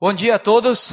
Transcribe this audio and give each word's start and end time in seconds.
Bom 0.00 0.12
dia 0.12 0.36
a 0.36 0.38
todos. 0.38 0.92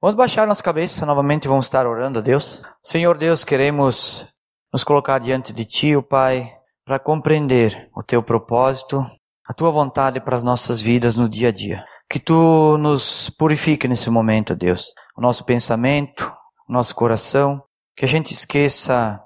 Vamos 0.00 0.14
baixar 0.14 0.46
nossa 0.46 0.62
cabeça 0.62 1.04
novamente 1.04 1.48
vamos 1.48 1.66
estar 1.66 1.84
orando 1.84 2.20
a 2.20 2.22
Deus. 2.22 2.62
Senhor 2.80 3.18
Deus, 3.18 3.42
queremos 3.42 4.24
nos 4.72 4.84
colocar 4.84 5.18
diante 5.18 5.52
de 5.52 5.64
Ti, 5.64 5.96
o 5.96 6.02
Pai, 6.02 6.56
para 6.84 7.00
compreender 7.00 7.90
o 7.92 8.04
Teu 8.04 8.22
propósito, 8.22 9.04
a 9.44 9.52
Tua 9.52 9.72
vontade 9.72 10.20
para 10.20 10.36
as 10.36 10.44
nossas 10.44 10.80
vidas 10.80 11.16
no 11.16 11.28
dia 11.28 11.48
a 11.48 11.52
dia. 11.52 11.84
Que 12.08 12.20
Tu 12.20 12.78
nos 12.78 13.28
purifique 13.30 13.88
nesse 13.88 14.08
momento, 14.08 14.54
Deus, 14.54 14.92
o 15.16 15.20
nosso 15.20 15.44
pensamento, 15.44 16.32
o 16.68 16.72
nosso 16.72 16.94
coração, 16.94 17.60
que 17.96 18.04
a 18.04 18.08
gente 18.08 18.32
esqueça 18.32 19.20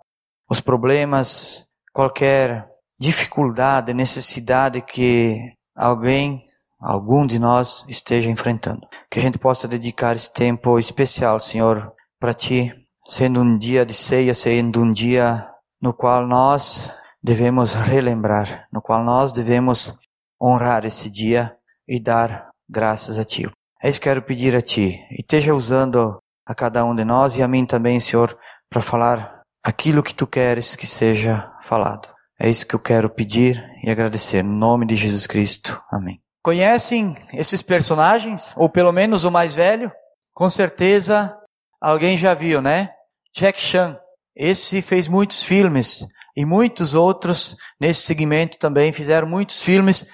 os 0.48 0.62
problemas, 0.62 1.66
qualquer 1.92 2.66
dificuldade, 2.98 3.92
necessidade 3.92 4.80
que 4.80 5.52
alguém, 5.76 6.45
algum 6.80 7.26
de 7.26 7.38
nós 7.38 7.84
esteja 7.88 8.30
enfrentando. 8.30 8.86
Que 9.10 9.18
a 9.18 9.22
gente 9.22 9.38
possa 9.38 9.68
dedicar 9.68 10.14
esse 10.14 10.32
tempo 10.32 10.78
especial, 10.78 11.40
Senhor, 11.40 11.92
para 12.20 12.34
Ti, 12.34 12.72
sendo 13.06 13.40
um 13.40 13.56
dia 13.56 13.84
de 13.84 13.94
ceia, 13.94 14.34
sendo 14.34 14.82
um 14.82 14.92
dia 14.92 15.48
no 15.80 15.92
qual 15.92 16.26
nós 16.26 16.90
devemos 17.22 17.74
relembrar, 17.74 18.66
no 18.72 18.80
qual 18.80 19.04
nós 19.04 19.32
devemos 19.32 19.94
honrar 20.42 20.84
esse 20.84 21.10
dia 21.10 21.56
e 21.88 22.00
dar 22.00 22.50
graças 22.68 23.18
a 23.18 23.24
Ti. 23.24 23.48
É 23.82 23.88
isso 23.88 24.00
que 24.00 24.08
quero 24.08 24.22
pedir 24.22 24.54
a 24.54 24.62
Ti. 24.62 25.00
E 25.10 25.20
esteja 25.20 25.54
usando 25.54 26.18
a 26.46 26.54
cada 26.54 26.84
um 26.84 26.94
de 26.94 27.04
nós 27.04 27.36
e 27.36 27.42
a 27.42 27.48
mim 27.48 27.66
também, 27.66 28.00
Senhor, 28.00 28.36
para 28.70 28.82
falar 28.82 29.42
aquilo 29.62 30.02
que 30.02 30.14
Tu 30.14 30.26
queres 30.26 30.76
que 30.76 30.86
seja 30.86 31.52
falado. 31.62 32.08
É 32.38 32.48
isso 32.48 32.66
que 32.66 32.74
eu 32.74 32.80
quero 32.80 33.08
pedir 33.08 33.62
e 33.82 33.90
agradecer. 33.90 34.42
No 34.42 34.52
nome 34.52 34.86
de 34.86 34.96
Jesus 34.96 35.26
Cristo. 35.26 35.80
Amém. 35.90 36.25
Conhecem 36.46 37.16
esses 37.32 37.60
personagens? 37.60 38.52
Ou 38.56 38.70
pelo 38.70 38.92
menos 38.92 39.24
o 39.24 39.32
mais 39.32 39.52
velho? 39.52 39.90
Com 40.32 40.48
certeza 40.48 41.36
alguém 41.80 42.16
já 42.16 42.34
viu, 42.34 42.62
né? 42.62 42.94
Jack 43.34 43.58
Chan. 43.58 43.98
Esse 44.32 44.80
fez 44.80 45.08
muitos 45.08 45.42
filmes. 45.42 46.06
E 46.36 46.44
muitos 46.44 46.94
outros 46.94 47.56
nesse 47.80 48.02
segmento 48.02 48.58
também 48.58 48.92
fizeram 48.92 49.26
muitos 49.26 49.60
filmes 49.60 50.06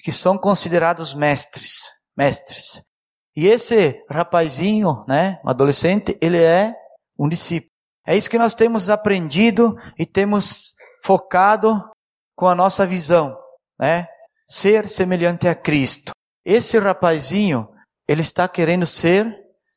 que 0.00 0.10
são 0.10 0.36
considerados 0.36 1.14
mestres. 1.14 1.82
Mestres. 2.16 2.82
E 3.36 3.46
esse 3.46 4.04
rapazinho, 4.10 5.04
né? 5.06 5.38
Um 5.44 5.50
adolescente, 5.50 6.18
ele 6.20 6.42
é 6.42 6.74
um 7.16 7.28
discípulo. 7.28 7.70
É 8.04 8.16
isso 8.16 8.28
que 8.28 8.38
nós 8.38 8.56
temos 8.56 8.88
aprendido 8.88 9.76
e 9.96 10.04
temos 10.04 10.74
focado 11.04 11.80
com 12.34 12.48
a 12.48 12.56
nossa 12.56 12.84
visão, 12.84 13.38
né? 13.78 14.08
Ser 14.46 14.88
semelhante 14.88 15.48
a 15.48 15.54
Cristo. 15.54 16.12
Esse 16.44 16.78
rapazinho, 16.78 17.68
ele 18.06 18.20
está 18.20 18.48
querendo 18.48 18.86
ser 18.86 19.26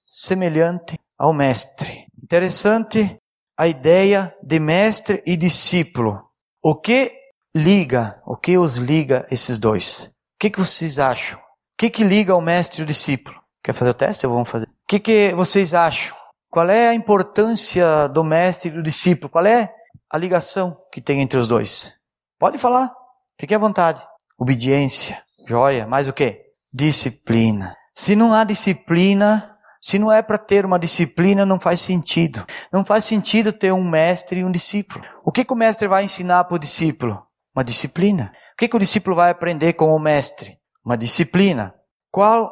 semelhante 0.06 1.00
ao 1.18 1.34
mestre. 1.34 2.06
Interessante 2.22 3.18
a 3.58 3.68
ideia 3.68 4.36
de 4.44 4.60
mestre 4.60 5.24
e 5.26 5.36
discípulo. 5.36 6.22
O 6.62 6.76
que 6.76 7.12
liga, 7.56 8.22
o 8.26 8.38
que 8.38 8.58
os 8.58 8.76
liga 8.76 9.26
esses 9.32 9.58
dois? 9.58 10.04
O 10.04 10.40
que, 10.40 10.50
que 10.50 10.60
vocês 10.60 11.00
acham? 11.00 11.40
O 11.40 11.44
que, 11.78 11.90
que 11.90 12.04
liga 12.04 12.36
o 12.36 12.42
mestre 12.42 12.82
e 12.82 12.84
o 12.84 12.88
discípulo? 12.88 13.42
Quer 13.64 13.74
fazer 13.74 13.92
o 13.92 13.96
teste? 13.96 14.28
Vou 14.28 14.46
fazer. 14.46 14.66
O 14.66 14.88
que, 14.88 15.00
que 15.00 15.34
vocês 15.34 15.74
acham? 15.74 16.16
Qual 16.50 16.70
é 16.70 16.90
a 16.90 16.94
importância 16.94 18.08
do 18.08 18.24
mestre 18.24 18.70
e 18.70 18.74
do 18.74 18.84
discípulo? 18.84 19.30
Qual 19.30 19.46
é 19.46 19.74
a 20.10 20.18
ligação 20.18 20.76
que 20.92 21.02
tem 21.02 21.22
entre 21.22 21.38
os 21.38 21.48
dois. 21.48 21.94
Pode 22.40 22.58
falar, 22.58 22.92
fique 23.40 23.54
à 23.54 23.60
vontade. 23.60 24.02
Obediência, 24.40 25.22
joia, 25.46 25.86
mais 25.86 26.08
o 26.08 26.14
que? 26.14 26.42
Disciplina. 26.72 27.76
Se 27.94 28.16
não 28.16 28.34
há 28.34 28.46
disciplina, 28.46 29.58
se 29.82 30.00
não 30.00 30.10
é 30.10 30.22
para 30.22 30.38
ter 30.38 30.66
uma 30.66 30.80
disciplina, 30.80 31.46
não 31.46 31.60
faz 31.60 31.82
sentido. 31.82 32.46
Não 32.72 32.86
faz 32.86 33.04
sentido 33.04 33.52
ter 33.52 33.74
um 33.74 33.84
mestre 33.84 34.40
e 34.40 34.46
um 34.46 34.52
discípulo. 34.52 35.04
O 35.26 35.32
que, 35.32 35.44
que 35.44 35.52
o 35.52 35.58
mestre 35.58 35.90
vai 35.90 36.06
ensinar 36.06 36.46
para 36.46 36.56
o 36.56 36.60
discípulo? 36.60 37.22
Uma 37.54 37.66
disciplina. 37.66 38.32
O 38.54 38.58
que, 38.58 38.70
que 38.70 38.76
o 38.78 38.80
discípulo 38.80 39.18
vai 39.18 39.30
aprender 39.30 39.74
com 39.74 39.94
o 39.94 40.00
mestre? 40.00 40.58
Uma 40.86 40.98
disciplina. 40.98 41.76
Qual 42.10 42.50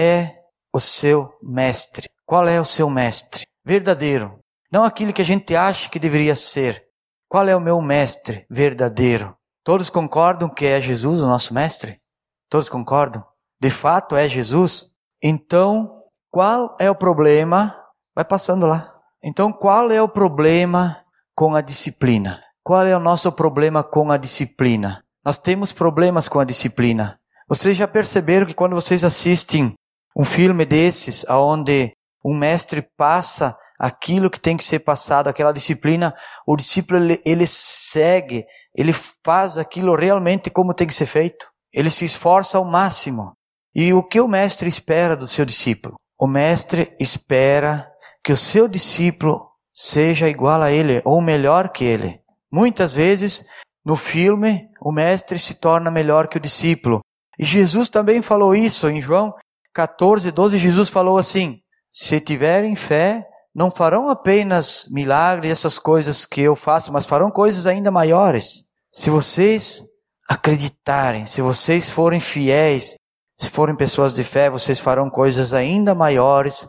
é 0.00 0.34
o 0.72 0.80
seu 0.80 1.30
mestre? 1.42 2.08
Qual 2.24 2.48
é 2.48 2.58
o 2.58 2.64
seu 2.64 2.88
mestre? 2.88 3.46
Verdadeiro. 3.62 4.38
Não 4.72 4.82
aquilo 4.82 5.12
que 5.12 5.20
a 5.20 5.26
gente 5.26 5.54
acha 5.54 5.90
que 5.90 5.98
deveria 5.98 6.34
ser. 6.34 6.82
Qual 7.28 7.46
é 7.46 7.54
o 7.54 7.60
meu 7.60 7.82
mestre 7.82 8.46
verdadeiro? 8.48 9.37
Todos 9.68 9.90
concordam 9.90 10.48
que 10.48 10.64
é 10.64 10.80
Jesus 10.80 11.20
o 11.20 11.26
nosso 11.26 11.52
mestre? 11.52 12.00
Todos 12.48 12.70
concordam? 12.70 13.22
De 13.60 13.68
fato 13.68 14.16
é 14.16 14.26
Jesus? 14.26 14.86
Então, 15.22 16.04
qual 16.30 16.74
é 16.80 16.90
o 16.90 16.94
problema? 16.94 17.78
Vai 18.14 18.24
passando 18.24 18.64
lá. 18.64 18.94
Então, 19.22 19.52
qual 19.52 19.90
é 19.90 20.00
o 20.00 20.08
problema 20.08 21.04
com 21.34 21.54
a 21.54 21.60
disciplina? 21.60 22.42
Qual 22.64 22.86
é 22.86 22.96
o 22.96 22.98
nosso 22.98 23.30
problema 23.30 23.84
com 23.84 24.10
a 24.10 24.16
disciplina? 24.16 25.04
Nós 25.22 25.36
temos 25.36 25.70
problemas 25.70 26.30
com 26.30 26.40
a 26.40 26.46
disciplina. 26.46 27.20
Vocês 27.46 27.76
já 27.76 27.86
perceberam 27.86 28.46
que 28.46 28.54
quando 28.54 28.74
vocês 28.74 29.04
assistem 29.04 29.74
um 30.16 30.24
filme 30.24 30.64
desses, 30.64 31.26
aonde 31.28 31.92
um 32.24 32.34
mestre 32.34 32.88
passa 32.96 33.54
aquilo 33.78 34.30
que 34.30 34.40
tem 34.40 34.56
que 34.56 34.64
ser 34.64 34.78
passado, 34.78 35.28
aquela 35.28 35.52
disciplina, 35.52 36.14
o 36.46 36.56
discípulo 36.56 36.98
ele, 36.98 37.22
ele 37.22 37.46
segue, 37.46 38.46
ele 38.74 38.92
faz 39.24 39.58
aquilo 39.58 39.94
realmente 39.94 40.50
como 40.50 40.74
tem 40.74 40.86
que 40.86 40.94
ser 40.94 41.06
feito. 41.06 41.46
Ele 41.72 41.90
se 41.90 42.04
esforça 42.04 42.58
ao 42.58 42.64
máximo. 42.64 43.32
E 43.74 43.92
o 43.92 44.02
que 44.02 44.20
o 44.20 44.28
mestre 44.28 44.68
espera 44.68 45.16
do 45.16 45.26
seu 45.26 45.44
discípulo? 45.44 45.96
O 46.18 46.26
mestre 46.26 46.96
espera 46.98 47.88
que 48.24 48.32
o 48.32 48.36
seu 48.36 48.66
discípulo 48.66 49.48
seja 49.74 50.28
igual 50.28 50.62
a 50.62 50.72
ele 50.72 51.00
ou 51.04 51.20
melhor 51.20 51.70
que 51.70 51.84
ele. 51.84 52.20
Muitas 52.50 52.92
vezes, 52.92 53.44
no 53.84 53.96
filme, 53.96 54.68
o 54.80 54.90
mestre 54.90 55.38
se 55.38 55.54
torna 55.54 55.90
melhor 55.90 56.28
que 56.28 56.36
o 56.36 56.40
discípulo. 56.40 57.00
E 57.38 57.44
Jesus 57.44 57.88
também 57.88 58.20
falou 58.20 58.54
isso 58.54 58.88
em 58.88 59.00
João 59.00 59.32
14, 59.74 60.30
12. 60.32 60.58
Jesus 60.58 60.88
falou 60.88 61.18
assim: 61.18 61.60
Se 61.90 62.20
tiverem 62.20 62.74
fé 62.74 63.24
não 63.58 63.72
farão 63.72 64.08
apenas 64.08 64.86
milagres, 64.88 65.50
essas 65.50 65.80
coisas 65.80 66.24
que 66.24 66.40
eu 66.40 66.54
faço, 66.54 66.92
mas 66.92 67.04
farão 67.04 67.28
coisas 67.28 67.66
ainda 67.66 67.90
maiores. 67.90 68.64
Se 68.92 69.10
vocês 69.10 69.82
acreditarem, 70.28 71.26
se 71.26 71.42
vocês 71.42 71.90
forem 71.90 72.20
fiéis, 72.20 72.94
se 73.36 73.50
forem 73.50 73.74
pessoas 73.74 74.14
de 74.14 74.22
fé, 74.22 74.48
vocês 74.48 74.78
farão 74.78 75.10
coisas 75.10 75.52
ainda 75.52 75.92
maiores 75.92 76.68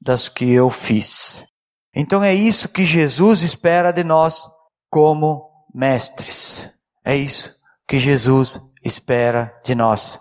das 0.00 0.30
que 0.30 0.50
eu 0.50 0.70
fiz. 0.70 1.44
Então 1.94 2.24
é 2.24 2.32
isso 2.32 2.72
que 2.72 2.86
Jesus 2.86 3.42
espera 3.42 3.92
de 3.92 4.02
nós 4.02 4.42
como 4.88 5.46
mestres. 5.74 6.70
É 7.04 7.14
isso 7.14 7.52
que 7.86 8.00
Jesus 8.00 8.58
espera 8.82 9.52
de 9.62 9.74
nós. 9.74 10.18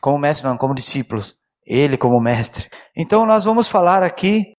Como 0.00 0.16
mestre, 0.16 0.46
não, 0.46 0.56
como 0.56 0.76
discípulos. 0.76 1.34
Ele 1.66 1.96
como 1.96 2.20
mestre. 2.20 2.70
Então 2.96 3.26
nós 3.26 3.44
vamos 3.44 3.66
falar 3.66 4.04
aqui 4.04 4.55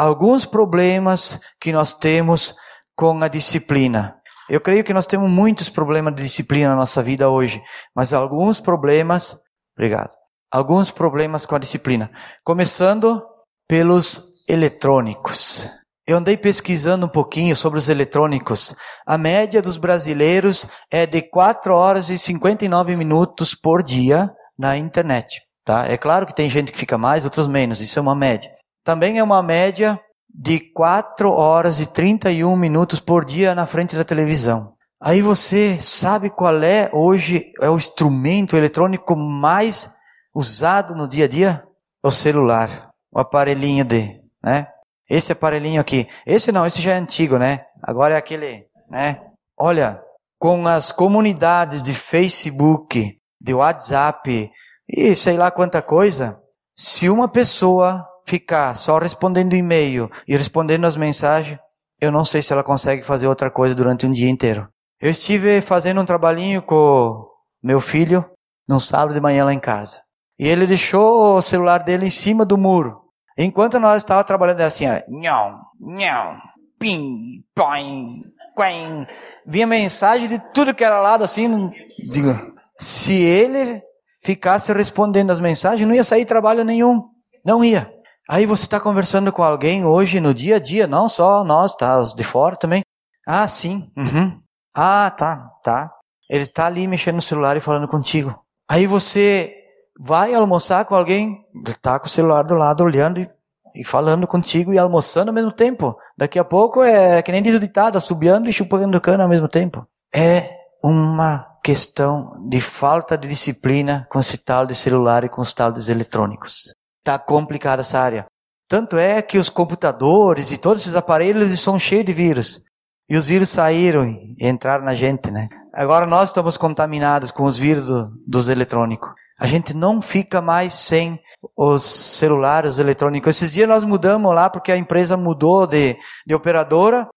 alguns 0.00 0.46
problemas 0.46 1.38
que 1.60 1.72
nós 1.72 1.92
temos 1.92 2.54
com 2.96 3.22
a 3.22 3.28
disciplina. 3.28 4.16
Eu 4.48 4.60
creio 4.60 4.82
que 4.82 4.94
nós 4.94 5.06
temos 5.06 5.30
muitos 5.30 5.68
problemas 5.68 6.14
de 6.14 6.22
disciplina 6.22 6.70
na 6.70 6.76
nossa 6.76 7.02
vida 7.02 7.28
hoje, 7.28 7.62
mas 7.94 8.14
alguns 8.14 8.58
problemas, 8.58 9.36
obrigado. 9.76 10.10
Alguns 10.50 10.90
problemas 10.90 11.44
com 11.44 11.54
a 11.54 11.58
disciplina, 11.58 12.10
começando 12.42 13.22
pelos 13.68 14.22
eletrônicos. 14.48 15.68
Eu 16.06 16.16
andei 16.16 16.36
pesquisando 16.36 17.04
um 17.04 17.08
pouquinho 17.08 17.54
sobre 17.54 17.78
os 17.78 17.88
eletrônicos. 17.88 18.74
A 19.06 19.18
média 19.18 19.60
dos 19.60 19.76
brasileiros 19.76 20.66
é 20.90 21.04
de 21.04 21.20
4 21.22 21.74
horas 21.74 22.08
e 22.08 22.18
59 22.18 22.96
minutos 22.96 23.54
por 23.54 23.82
dia 23.82 24.30
na 24.58 24.78
internet. 24.78 25.42
Tá? 25.62 25.86
É 25.86 25.98
claro 25.98 26.26
que 26.26 26.34
tem 26.34 26.48
gente 26.48 26.72
que 26.72 26.78
fica 26.78 26.96
mais, 26.96 27.24
outros 27.24 27.46
menos, 27.46 27.80
isso 27.80 27.98
é 27.98 28.02
uma 28.02 28.16
média 28.16 28.50
também 28.90 29.20
é 29.20 29.22
uma 29.22 29.40
média 29.40 30.00
de 30.28 30.58
4 30.58 31.30
horas 31.30 31.78
e 31.78 31.86
31 31.86 32.56
minutos 32.56 32.98
por 32.98 33.24
dia 33.24 33.54
na 33.54 33.64
frente 33.64 33.94
da 33.94 34.02
televisão. 34.02 34.74
Aí 35.00 35.22
você 35.22 35.80
sabe 35.80 36.28
qual 36.28 36.60
é 36.64 36.90
hoje 36.92 37.52
é 37.60 37.70
o 37.70 37.76
instrumento 37.76 38.56
eletrônico 38.56 39.14
mais 39.14 39.88
usado 40.34 40.92
no 40.96 41.06
dia 41.06 41.26
a 41.26 41.28
dia? 41.28 41.64
O 42.02 42.10
celular, 42.10 42.90
o 43.12 43.20
aparelhinho 43.20 43.84
de, 43.84 44.20
né? 44.42 44.66
Esse 45.08 45.30
aparelhinho 45.30 45.80
aqui. 45.80 46.08
Esse 46.26 46.50
não, 46.50 46.66
esse 46.66 46.82
já 46.82 46.94
é 46.94 46.98
antigo, 46.98 47.38
né? 47.38 47.60
Agora 47.80 48.14
é 48.14 48.16
aquele, 48.16 48.66
né? 48.90 49.20
Olha, 49.56 50.02
com 50.36 50.66
as 50.66 50.90
comunidades 50.90 51.80
de 51.80 51.94
Facebook, 51.94 53.16
de 53.40 53.54
WhatsApp 53.54 54.50
e 54.88 55.14
sei 55.14 55.36
lá 55.36 55.48
quanta 55.48 55.80
coisa, 55.80 56.40
se 56.76 57.08
uma 57.08 57.28
pessoa 57.28 58.09
ficar 58.30 58.74
só 58.76 58.98
respondendo 58.98 59.54
e-mail 59.54 60.08
e 60.26 60.36
respondendo 60.36 60.86
as 60.86 60.96
mensagens, 60.96 61.58
eu 62.00 62.12
não 62.12 62.24
sei 62.24 62.40
se 62.40 62.52
ela 62.52 62.62
consegue 62.62 63.02
fazer 63.02 63.26
outra 63.26 63.50
coisa 63.50 63.74
durante 63.74 64.06
um 64.06 64.12
dia 64.12 64.30
inteiro. 64.30 64.68
Eu 65.00 65.10
estive 65.10 65.60
fazendo 65.60 66.00
um 66.00 66.04
trabalhinho 66.04 66.62
com 66.62 67.26
meu 67.62 67.80
filho 67.80 68.24
num 68.68 68.78
sábado 68.78 69.14
de 69.14 69.20
manhã 69.20 69.44
lá 69.44 69.52
em 69.52 69.58
casa. 69.58 70.00
E 70.38 70.46
ele 70.46 70.66
deixou 70.66 71.36
o 71.36 71.42
celular 71.42 71.78
dele 71.78 72.06
em 72.06 72.10
cima 72.10 72.44
do 72.44 72.56
muro. 72.56 73.00
Enquanto 73.36 73.80
nós 73.80 73.98
estávamos 73.98 74.28
trabalhando, 74.28 74.60
era 74.60 74.68
assim, 74.68 74.84
nhão, 75.08 75.58
nhão, 75.80 76.36
pim, 76.78 77.42
põe, 77.54 78.22
quen. 78.56 79.06
Vinha 79.46 79.66
mensagem 79.66 80.28
de 80.28 80.38
tudo 80.54 80.74
que 80.74 80.84
era 80.84 81.00
lado, 81.00 81.24
assim, 81.24 81.70
digo, 81.98 82.54
se 82.78 83.20
ele 83.20 83.82
ficasse 84.22 84.72
respondendo 84.72 85.30
as 85.30 85.40
mensagens, 85.40 85.86
não 85.86 85.94
ia 85.94 86.04
sair 86.04 86.24
trabalho 86.24 86.64
nenhum. 86.64 87.02
Não 87.44 87.64
ia. 87.64 87.90
Aí 88.30 88.46
você 88.46 88.64
está 88.64 88.78
conversando 88.78 89.32
com 89.32 89.42
alguém 89.42 89.84
hoje 89.84 90.20
no 90.20 90.32
dia 90.32 90.54
a 90.54 90.58
dia, 90.60 90.86
não 90.86 91.08
só 91.08 91.42
nós, 91.42 91.74
tá? 91.74 91.98
Os 91.98 92.14
de 92.14 92.22
fora 92.22 92.54
também. 92.54 92.80
Ah, 93.26 93.48
sim. 93.48 93.90
Uhum. 93.96 94.40
Ah, 94.72 95.10
tá, 95.10 95.48
tá. 95.64 95.92
Ele 96.28 96.44
está 96.44 96.66
ali 96.66 96.86
mexendo 96.86 97.16
no 97.16 97.22
celular 97.22 97.56
e 97.56 97.60
falando 97.60 97.88
contigo. 97.88 98.40
Aí 98.70 98.86
você 98.86 99.52
vai 99.98 100.32
almoçar 100.32 100.84
com 100.84 100.94
alguém, 100.94 101.44
ele 101.52 101.72
está 101.72 101.98
com 101.98 102.06
o 102.06 102.08
celular 102.08 102.44
do 102.44 102.54
lado 102.54 102.84
olhando 102.84 103.18
e, 103.18 103.28
e, 103.74 103.84
falando 103.84 104.28
contigo 104.28 104.72
e 104.72 104.78
almoçando 104.78 105.30
ao 105.30 105.34
mesmo 105.34 105.50
tempo. 105.50 105.98
Daqui 106.16 106.38
a 106.38 106.44
pouco 106.44 106.84
é 106.84 107.20
que 107.22 107.32
nem 107.32 107.42
diz 107.42 107.56
o 107.56 107.60
ditado, 107.60 107.98
assobiando 107.98 108.48
e 108.48 108.52
chupando 108.52 109.00
cana 109.00 109.24
ao 109.24 109.28
mesmo 109.28 109.48
tempo. 109.48 109.84
É 110.14 110.56
uma 110.84 111.48
questão 111.64 112.46
de 112.48 112.60
falta 112.60 113.18
de 113.18 113.26
disciplina 113.26 114.06
com 114.08 114.20
esse 114.20 114.38
tal 114.38 114.66
de 114.66 114.74
celular 114.76 115.24
e 115.24 115.28
com 115.28 115.40
os 115.40 115.52
tales 115.52 115.88
eletrônicos. 115.88 116.78
Está 117.00 117.18
complicada 117.18 117.80
essa 117.80 117.98
área. 117.98 118.26
Tanto 118.68 118.96
é 118.96 119.20
que 119.20 119.38
os 119.38 119.48
computadores 119.48 120.50
e 120.50 120.56
todos 120.56 120.82
esses 120.82 120.94
aparelhos 120.94 121.48
eles 121.48 121.60
são 121.60 121.78
cheios 121.78 122.04
de 122.04 122.12
vírus. 122.12 122.62
E 123.08 123.16
os 123.16 123.26
vírus 123.26 123.48
saíram 123.48 124.04
e 124.04 124.36
entraram 124.38 124.84
na 124.84 124.94
gente, 124.94 125.30
né? 125.30 125.48
Agora 125.74 126.06
nós 126.06 126.28
estamos 126.28 126.56
contaminados 126.56 127.32
com 127.32 127.42
os 127.42 127.58
vírus 127.58 127.88
do, 127.88 128.12
dos 128.24 128.48
eletrônicos. 128.48 129.10
A 129.40 129.46
gente 129.46 129.74
não 129.74 130.00
fica 130.00 130.40
mais 130.40 130.74
sem 130.74 131.18
os 131.56 131.84
celulares 131.84 132.78
eletrônicos. 132.78 133.36
Esses 133.36 133.52
dias 133.52 133.68
nós 133.68 133.82
mudamos 133.82 134.32
lá 134.34 134.48
porque 134.48 134.70
a 134.70 134.76
empresa 134.76 135.16
mudou 135.16 135.66
de, 135.66 135.96
de 136.26 136.34
operadora 136.34 137.08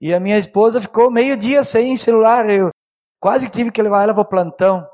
e 0.00 0.14
a 0.14 0.20
minha 0.20 0.38
esposa 0.38 0.80
ficou 0.80 1.10
meio 1.10 1.36
dia 1.36 1.64
sem 1.64 1.96
celular. 1.96 2.48
Eu 2.48 2.70
quase 3.20 3.48
tive 3.48 3.72
que 3.72 3.82
levar 3.82 4.04
ela 4.04 4.14
para 4.14 4.22
o 4.22 4.28
plantão 4.28 4.86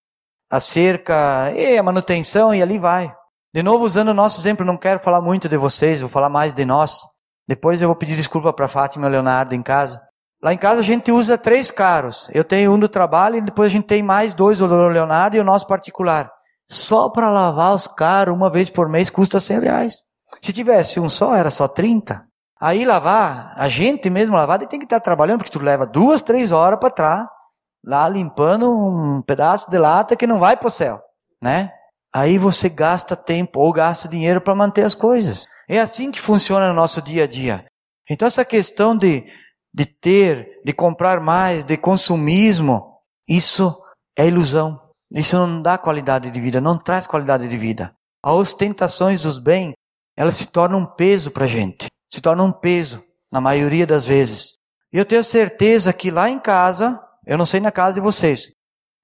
a 0.49 0.59
cerca 0.59 1.51
e 1.55 1.77
a 1.77 1.83
manutenção 1.83 2.53
e 2.53 2.61
ali 2.61 2.77
vai. 2.77 3.13
De 3.53 3.63
novo, 3.63 3.85
usando 3.85 4.09
o 4.09 4.13
nosso 4.13 4.39
exemplo, 4.39 4.65
não 4.65 4.77
quero 4.77 4.99
falar 4.99 5.21
muito 5.21 5.47
de 5.47 5.57
vocês, 5.57 6.01
vou 6.01 6.09
falar 6.09 6.29
mais 6.29 6.53
de 6.53 6.65
nós. 6.65 7.01
Depois 7.47 7.81
eu 7.81 7.87
vou 7.87 7.95
pedir 7.95 8.15
desculpa 8.15 8.51
para 8.51 8.67
Fátima 8.67 9.07
e 9.07 9.11
Leonardo 9.11 9.55
em 9.55 9.61
casa. 9.61 10.01
Lá 10.43 10.53
em 10.53 10.57
casa 10.57 10.81
a 10.81 10.83
gente 10.83 11.11
usa 11.11 11.37
três 11.37 11.71
carros. 11.71 12.29
Eu 12.33 12.43
tenho 12.43 12.73
um 12.73 12.79
do 12.79 12.89
trabalho 12.89 13.37
e 13.37 13.41
depois 13.41 13.67
a 13.67 13.71
gente 13.71 13.85
tem 13.85 14.03
mais 14.03 14.33
dois, 14.33 14.61
o 14.61 14.67
do 14.67 14.87
Leonardo 14.87 15.37
e 15.37 15.39
o 15.39 15.43
nosso 15.43 15.65
particular. 15.67 16.31
Só 16.69 17.09
para 17.09 17.31
lavar 17.31 17.73
os 17.73 17.87
carros 17.87 18.35
uma 18.35 18.49
vez 18.49 18.69
por 18.69 18.89
mês 18.89 19.09
custa 19.09 19.39
100 19.39 19.59
reais. 19.59 19.95
Se 20.41 20.53
tivesse 20.53 20.99
um 20.99 21.09
só, 21.09 21.35
era 21.35 21.49
só 21.49 21.67
30. 21.67 22.25
Aí 22.59 22.85
lavar, 22.85 23.53
a 23.55 23.67
gente 23.67 24.09
mesmo 24.09 24.35
lavar, 24.35 24.59
tem 24.59 24.79
que 24.79 24.85
estar 24.85 24.99
trabalhando, 24.99 25.39
porque 25.39 25.51
tu 25.51 25.63
leva 25.63 25.85
duas, 25.85 26.21
três 26.21 26.51
horas 26.51 26.79
para 26.79 26.89
trás, 26.89 27.27
lá 27.83 28.07
limpando 28.07 28.71
um 28.71 29.21
pedaço 29.21 29.69
de 29.69 29.77
lata 29.77 30.15
que 30.15 30.25
não 30.25 30.39
vai 30.39 30.55
para 30.55 30.67
o 30.67 30.71
céu, 30.71 31.01
né? 31.43 31.71
Aí 32.13 32.37
você 32.37 32.69
gasta 32.69 33.15
tempo 33.15 33.59
ou 33.59 33.73
gasta 33.73 34.07
dinheiro 34.07 34.39
para 34.39 34.55
manter 34.55 34.85
as 34.85 34.95
coisas. 34.95 35.45
É 35.67 35.79
assim 35.79 36.11
que 36.11 36.21
funciona 36.21 36.69
no 36.69 36.73
nosso 36.73 37.01
dia 37.01 37.25
a 37.25 37.27
dia. 37.27 37.65
Então 38.09 38.25
essa 38.25 38.45
questão 38.45 38.97
de, 38.97 39.25
de 39.73 39.85
ter, 39.85 40.61
de 40.63 40.71
comprar 40.71 41.19
mais, 41.19 41.65
de 41.65 41.75
consumismo, 41.75 42.99
isso 43.27 43.75
é 44.17 44.25
ilusão. 44.27 44.81
Isso 45.11 45.35
não 45.35 45.61
dá 45.61 45.77
qualidade 45.77 46.31
de 46.31 46.39
vida, 46.39 46.61
não 46.61 46.77
traz 46.77 47.05
qualidade 47.05 47.47
de 47.47 47.57
vida. 47.57 47.93
As 48.23 48.33
ostentações 48.33 49.19
dos 49.19 49.37
bens 49.37 49.73
ela 50.15 50.31
se 50.31 50.47
torna 50.47 50.77
um 50.77 50.85
peso 50.85 51.31
para 51.31 51.45
a 51.45 51.47
gente. 51.47 51.87
Se 52.11 52.21
torna 52.21 52.43
um 52.43 52.51
peso, 52.51 53.03
na 53.31 53.41
maioria 53.41 53.85
das 53.85 54.05
vezes. 54.05 54.53
E 54.93 54.97
eu 54.97 55.05
tenho 55.05 55.23
certeza 55.23 55.91
que 55.91 56.09
lá 56.09 56.29
em 56.29 56.39
casa, 56.39 56.99
eu 57.25 57.37
não 57.37 57.45
sei 57.45 57.59
na 57.59 57.71
casa 57.71 57.95
de 57.95 57.99
vocês, 57.99 58.51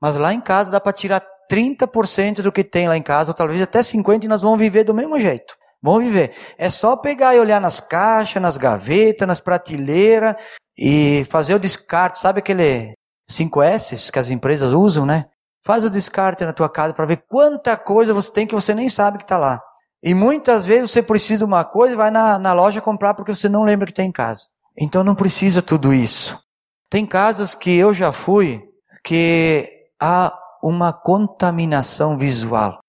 mas 0.01 0.15
lá 0.15 0.33
em 0.33 0.39
casa 0.39 0.71
dá 0.71 0.79
para 0.79 0.93
tirar 0.93 1.21
30% 1.51 2.41
do 2.41 2.51
que 2.51 2.63
tem 2.63 2.87
lá 2.87 2.95
em 2.95 3.03
casa, 3.03 3.31
ou 3.31 3.35
talvez 3.35 3.61
até 3.61 3.81
50% 3.81 4.23
e 4.23 4.27
nós 4.27 4.41
vamos 4.41 4.57
viver 4.57 4.85
do 4.85 4.93
mesmo 4.93 5.19
jeito. 5.19 5.53
Vamos 5.83 6.03
viver. 6.03 6.33
É 6.57 6.69
só 6.69 6.95
pegar 6.95 7.35
e 7.35 7.39
olhar 7.39 7.59
nas 7.59 7.81
caixas, 7.81 8.41
nas 8.41 8.55
gavetas, 8.55 9.27
nas 9.27 9.39
prateleiras 9.39 10.35
e 10.77 11.25
fazer 11.29 11.55
o 11.55 11.59
descarte. 11.59 12.19
Sabe 12.19 12.39
aquele 12.39 12.93
5S 13.29 14.11
que 14.11 14.19
as 14.19 14.29
empresas 14.29 14.71
usam, 14.71 15.05
né? 15.05 15.25
Faz 15.65 15.83
o 15.83 15.89
descarte 15.89 16.45
na 16.45 16.53
tua 16.53 16.69
casa 16.69 16.93
para 16.93 17.05
ver 17.05 17.23
quanta 17.27 17.75
coisa 17.75 18.13
você 18.13 18.31
tem 18.31 18.47
que 18.47 18.55
você 18.55 18.73
nem 18.73 18.87
sabe 18.87 19.17
que 19.17 19.23
está 19.23 19.37
lá. 19.37 19.59
E 20.03 20.13
muitas 20.13 20.65
vezes 20.65 20.91
você 20.91 21.03
precisa 21.03 21.39
de 21.39 21.45
uma 21.45 21.63
coisa 21.63 21.93
e 21.93 21.97
vai 21.97 22.09
na, 22.09 22.39
na 22.39 22.53
loja 22.53 22.81
comprar 22.81 23.13
porque 23.13 23.35
você 23.35 23.47
não 23.47 23.63
lembra 23.63 23.85
que 23.85 23.93
tem 23.93 24.09
em 24.09 24.11
casa. 24.11 24.45
Então 24.77 25.03
não 25.03 25.13
precisa 25.13 25.61
tudo 25.61 25.93
isso. 25.93 26.39
Tem 26.89 27.05
casas 27.05 27.53
que 27.53 27.75
eu 27.75 27.93
já 27.93 28.11
fui 28.11 28.61
que 29.03 29.69
há 29.99 30.37
uma 30.63 30.91
contaminação 30.91 32.17
visual. 32.17 32.79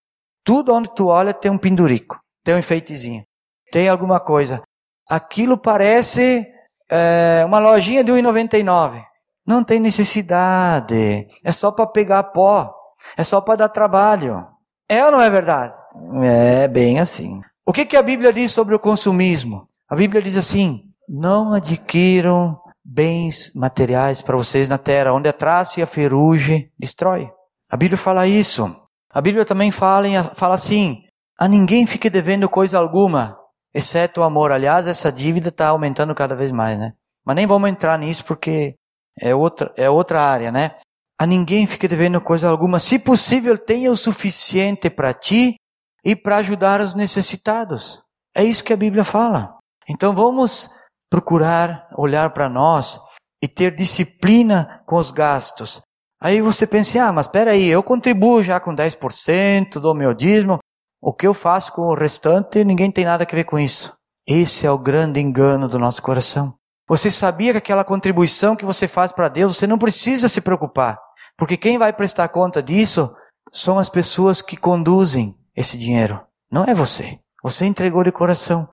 Tudo 0.44 0.74
onde 0.74 0.92
tu 0.94 1.06
olha 1.06 1.32
tem 1.32 1.50
um 1.50 1.58
pendurico, 1.58 2.18
tem 2.42 2.54
um 2.54 2.58
enfeitezinho, 2.58 3.22
tem 3.70 3.88
alguma 3.88 4.18
coisa. 4.18 4.62
Aquilo 5.08 5.58
parece 5.58 6.46
é, 6.90 7.42
uma 7.46 7.58
lojinha 7.58 8.02
de 8.02 8.12
1,99. 8.12 9.02
Não 9.46 9.62
tem 9.62 9.80
necessidade. 9.80 11.26
É 11.44 11.52
só 11.52 11.70
para 11.70 11.86
pegar 11.86 12.22
pó. 12.24 12.72
É 13.16 13.24
só 13.24 13.40
para 13.40 13.56
dar 13.56 13.68
trabalho. 13.68 14.46
É 14.88 15.04
ou 15.04 15.10
não 15.10 15.20
é 15.20 15.28
verdade? 15.28 15.74
É 16.22 16.68
bem 16.68 16.98
assim. 16.98 17.40
O 17.66 17.72
que, 17.72 17.84
que 17.84 17.96
a 17.96 18.02
Bíblia 18.02 18.32
diz 18.32 18.52
sobre 18.52 18.74
o 18.74 18.78
consumismo? 18.78 19.68
A 19.88 19.94
Bíblia 19.94 20.22
diz 20.22 20.36
assim: 20.36 20.84
não 21.08 21.52
adquiram 21.52 22.58
bens 22.84 23.52
materiais 23.54 24.22
para 24.22 24.36
vocês 24.36 24.68
na 24.68 24.78
terra, 24.78 25.12
onde 25.12 25.28
a 25.28 25.32
traça 25.32 25.78
e 25.78 25.82
a 25.82 25.86
ferrugem 25.86 26.70
destrói. 26.78 27.30
A 27.70 27.76
Bíblia 27.76 27.98
fala 27.98 28.26
isso. 28.26 28.74
A 29.10 29.20
Bíblia 29.20 29.44
também 29.44 29.70
fala, 29.70 30.24
fala 30.34 30.54
assim: 30.54 31.04
a 31.38 31.46
ninguém 31.46 31.86
fique 31.86 32.08
devendo 32.08 32.48
coisa 32.48 32.78
alguma, 32.78 33.38
exceto 33.74 34.20
o 34.20 34.24
amor. 34.24 34.52
Aliás, 34.52 34.86
essa 34.86 35.12
dívida 35.12 35.48
está 35.48 35.68
aumentando 35.68 36.14
cada 36.14 36.34
vez 36.34 36.50
mais, 36.50 36.78
né? 36.78 36.94
Mas 37.24 37.36
nem 37.36 37.46
vamos 37.46 37.70
entrar 37.70 37.98
nisso 37.98 38.24
porque 38.24 38.74
é 39.20 39.34
outra, 39.34 39.72
é 39.76 39.88
outra 39.88 40.22
área, 40.22 40.50
né? 40.50 40.76
A 41.18 41.26
ninguém 41.26 41.66
fique 41.66 41.86
devendo 41.86 42.20
coisa 42.20 42.48
alguma. 42.48 42.80
Se 42.80 42.98
possível, 42.98 43.56
tenha 43.56 43.90
o 43.90 43.96
suficiente 43.96 44.90
para 44.90 45.12
ti 45.12 45.56
e 46.04 46.16
para 46.16 46.36
ajudar 46.36 46.80
os 46.80 46.94
necessitados. 46.94 48.02
É 48.34 48.42
isso 48.44 48.64
que 48.64 48.72
a 48.72 48.76
Bíblia 48.76 49.04
fala. 49.04 49.56
Então 49.88 50.14
vamos 50.14 50.70
procurar 51.10 51.88
olhar 51.96 52.30
para 52.30 52.48
nós 52.48 52.98
e 53.42 53.48
ter 53.48 53.74
disciplina 53.74 54.82
com 54.86 54.96
os 54.96 55.10
gastos. 55.10 55.80
Aí 56.20 56.40
você 56.40 56.66
pensa, 56.66 57.04
ah, 57.04 57.12
mas 57.12 57.26
espera 57.26 57.50
aí, 57.50 57.66
eu 57.66 57.82
contribuo 57.82 58.42
já 58.42 58.60
com 58.60 58.74
10% 58.74 59.80
do 59.80 59.94
meu 59.94 60.14
dízimo, 60.14 60.58
o 61.00 61.12
que 61.12 61.26
eu 61.26 61.34
faço 61.34 61.72
com 61.72 61.82
o 61.82 61.94
restante, 61.94 62.64
ninguém 62.64 62.90
tem 62.90 63.04
nada 63.04 63.26
a 63.28 63.34
ver 63.34 63.44
com 63.44 63.58
isso. 63.58 63.92
Esse 64.26 64.64
é 64.64 64.70
o 64.70 64.78
grande 64.78 65.18
engano 65.18 65.68
do 65.68 65.80
nosso 65.80 66.00
coração. 66.00 66.54
Você 66.88 67.10
sabia 67.10 67.52
que 67.52 67.58
aquela 67.58 67.84
contribuição 67.84 68.54
que 68.54 68.64
você 68.64 68.86
faz 68.86 69.12
para 69.12 69.28
Deus, 69.28 69.56
você 69.56 69.66
não 69.66 69.78
precisa 69.78 70.28
se 70.28 70.40
preocupar, 70.40 70.96
porque 71.36 71.56
quem 71.56 71.76
vai 71.76 71.92
prestar 71.92 72.28
conta 72.28 72.62
disso 72.62 73.12
são 73.50 73.78
as 73.78 73.88
pessoas 73.88 74.40
que 74.40 74.56
conduzem 74.56 75.34
esse 75.54 75.76
dinheiro, 75.76 76.20
não 76.50 76.64
é 76.64 76.74
você. 76.74 77.18
Você 77.42 77.64
entregou 77.64 78.04
de 78.04 78.12
coração. 78.12 78.68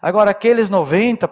Agora, 0.00 0.30
aqueles 0.30 0.70
90%, 0.70 1.28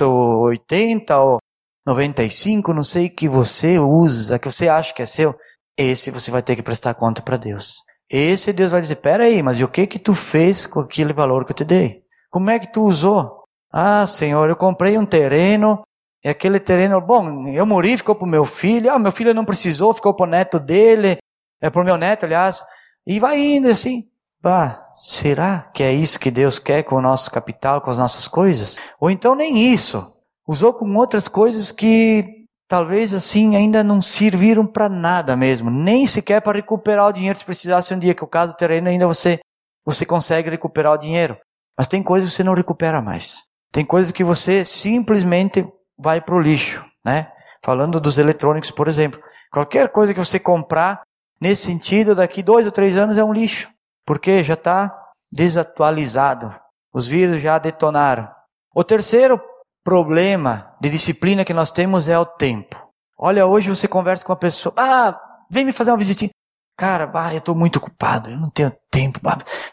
80% 0.00 1.10
ou 1.10 1.38
95, 1.86 2.72
não 2.72 2.84
sei, 2.84 3.08
que 3.08 3.28
você 3.28 3.78
usa, 3.78 4.38
que 4.38 4.50
você 4.50 4.68
acha 4.68 4.94
que 4.94 5.02
é 5.02 5.06
seu, 5.06 5.34
esse 5.76 6.10
você 6.10 6.30
vai 6.30 6.42
ter 6.42 6.56
que 6.56 6.62
prestar 6.62 6.94
conta 6.94 7.20
para 7.22 7.36
Deus. 7.36 7.74
Esse 8.08 8.52
Deus 8.52 8.70
vai 8.70 8.80
dizer, 8.80 8.96
peraí, 8.96 9.42
mas 9.42 9.58
e 9.58 9.64
o 9.64 9.68
que 9.68 9.86
que 9.86 9.98
tu 9.98 10.14
fez 10.14 10.66
com 10.66 10.80
aquele 10.80 11.12
valor 11.12 11.44
que 11.44 11.52
eu 11.52 11.56
te 11.56 11.64
dei? 11.64 12.02
Como 12.30 12.50
é 12.50 12.58
que 12.58 12.72
tu 12.72 12.82
usou? 12.82 13.44
Ah, 13.70 14.06
Senhor, 14.06 14.48
eu 14.48 14.56
comprei 14.56 14.96
um 14.98 15.06
terreno, 15.06 15.82
e 16.24 16.28
aquele 16.28 16.60
terreno, 16.60 17.00
bom, 17.00 17.48
eu 17.48 17.66
morri, 17.66 17.96
ficou 17.96 18.14
para 18.14 18.26
o 18.26 18.30
meu 18.30 18.44
filho, 18.44 18.92
ah, 18.92 18.98
meu 18.98 19.10
filho 19.10 19.34
não 19.34 19.44
precisou, 19.44 19.92
ficou 19.92 20.14
para 20.14 20.26
o 20.26 20.30
neto 20.30 20.60
dele, 20.60 21.18
é 21.60 21.68
para 21.68 21.82
o 21.82 21.84
meu 21.84 21.96
neto, 21.96 22.24
aliás, 22.24 22.62
e 23.06 23.18
vai 23.18 23.38
indo 23.38 23.68
assim. 23.68 24.11
Bah, 24.42 24.90
será 24.92 25.70
que 25.72 25.84
é 25.84 25.92
isso 25.92 26.18
que 26.18 26.28
Deus 26.28 26.58
quer 26.58 26.82
com 26.82 26.96
o 26.96 27.00
nosso 27.00 27.30
capital, 27.30 27.80
com 27.80 27.92
as 27.92 27.98
nossas 27.98 28.26
coisas? 28.26 28.76
Ou 28.98 29.08
então 29.08 29.36
nem 29.36 29.72
isso 29.72 30.04
usou 30.48 30.74
com 30.74 30.96
outras 30.96 31.28
coisas 31.28 31.70
que 31.70 32.44
talvez 32.66 33.14
assim 33.14 33.54
ainda 33.54 33.84
não 33.84 34.02
serviram 34.02 34.66
para 34.66 34.88
nada 34.88 35.36
mesmo, 35.36 35.70
nem 35.70 36.08
sequer 36.08 36.40
para 36.40 36.56
recuperar 36.56 37.06
o 37.06 37.12
dinheiro 37.12 37.38
se 37.38 37.44
precisasse 37.44 37.94
um 37.94 37.98
dia 37.98 38.14
que 38.14 38.24
o 38.24 38.26
caso 38.26 38.56
terreno 38.56 38.88
ainda 38.88 39.06
você 39.06 39.38
você 39.84 40.04
consegue 40.04 40.50
recuperar 40.50 40.92
o 40.92 40.98
dinheiro, 40.98 41.36
mas 41.78 41.86
tem 41.86 42.02
coisas 42.02 42.30
que 42.30 42.36
você 42.36 42.44
não 42.44 42.54
recupera 42.54 43.00
mais. 43.00 43.42
Tem 43.70 43.84
coisas 43.84 44.12
que 44.12 44.24
você 44.24 44.64
simplesmente 44.64 45.64
vai 45.96 46.20
para 46.20 46.34
o 46.34 46.40
lixo, 46.40 46.84
né? 47.04 47.30
Falando 47.62 48.00
dos 48.00 48.18
eletrônicos, 48.18 48.72
por 48.72 48.88
exemplo, 48.88 49.20
qualquer 49.52 49.88
coisa 49.88 50.12
que 50.12 50.20
você 50.20 50.38
comprar 50.38 51.02
nesse 51.40 51.62
sentido 51.62 52.14
daqui 52.14 52.42
dois 52.42 52.66
ou 52.66 52.72
três 52.72 52.96
anos 52.96 53.18
é 53.18 53.24
um 53.24 53.32
lixo, 53.32 53.68
porque 54.06 54.42
já 54.42 54.54
está 54.54 54.96
desatualizado. 55.30 56.54
Os 56.92 57.08
vírus 57.08 57.40
já 57.40 57.58
detonaram. 57.58 58.28
O 58.74 58.84
terceiro 58.84 59.40
problema 59.84 60.74
de 60.80 60.90
disciplina 60.90 61.44
que 61.44 61.54
nós 61.54 61.70
temos 61.70 62.08
é 62.08 62.18
o 62.18 62.26
tempo. 62.26 62.76
Olha, 63.18 63.46
hoje 63.46 63.70
você 63.70 63.86
conversa 63.86 64.24
com 64.24 64.32
uma 64.32 64.38
pessoa, 64.38 64.74
ah, 64.76 65.18
vem 65.50 65.64
me 65.64 65.72
fazer 65.72 65.90
uma 65.90 65.98
visitinha. 65.98 66.30
Cara, 66.76 67.10
ah, 67.14 67.32
eu 67.32 67.38
estou 67.38 67.54
muito 67.54 67.76
ocupado, 67.76 68.30
eu 68.30 68.36
não 68.36 68.50
tenho 68.50 68.72
tempo. 68.90 69.20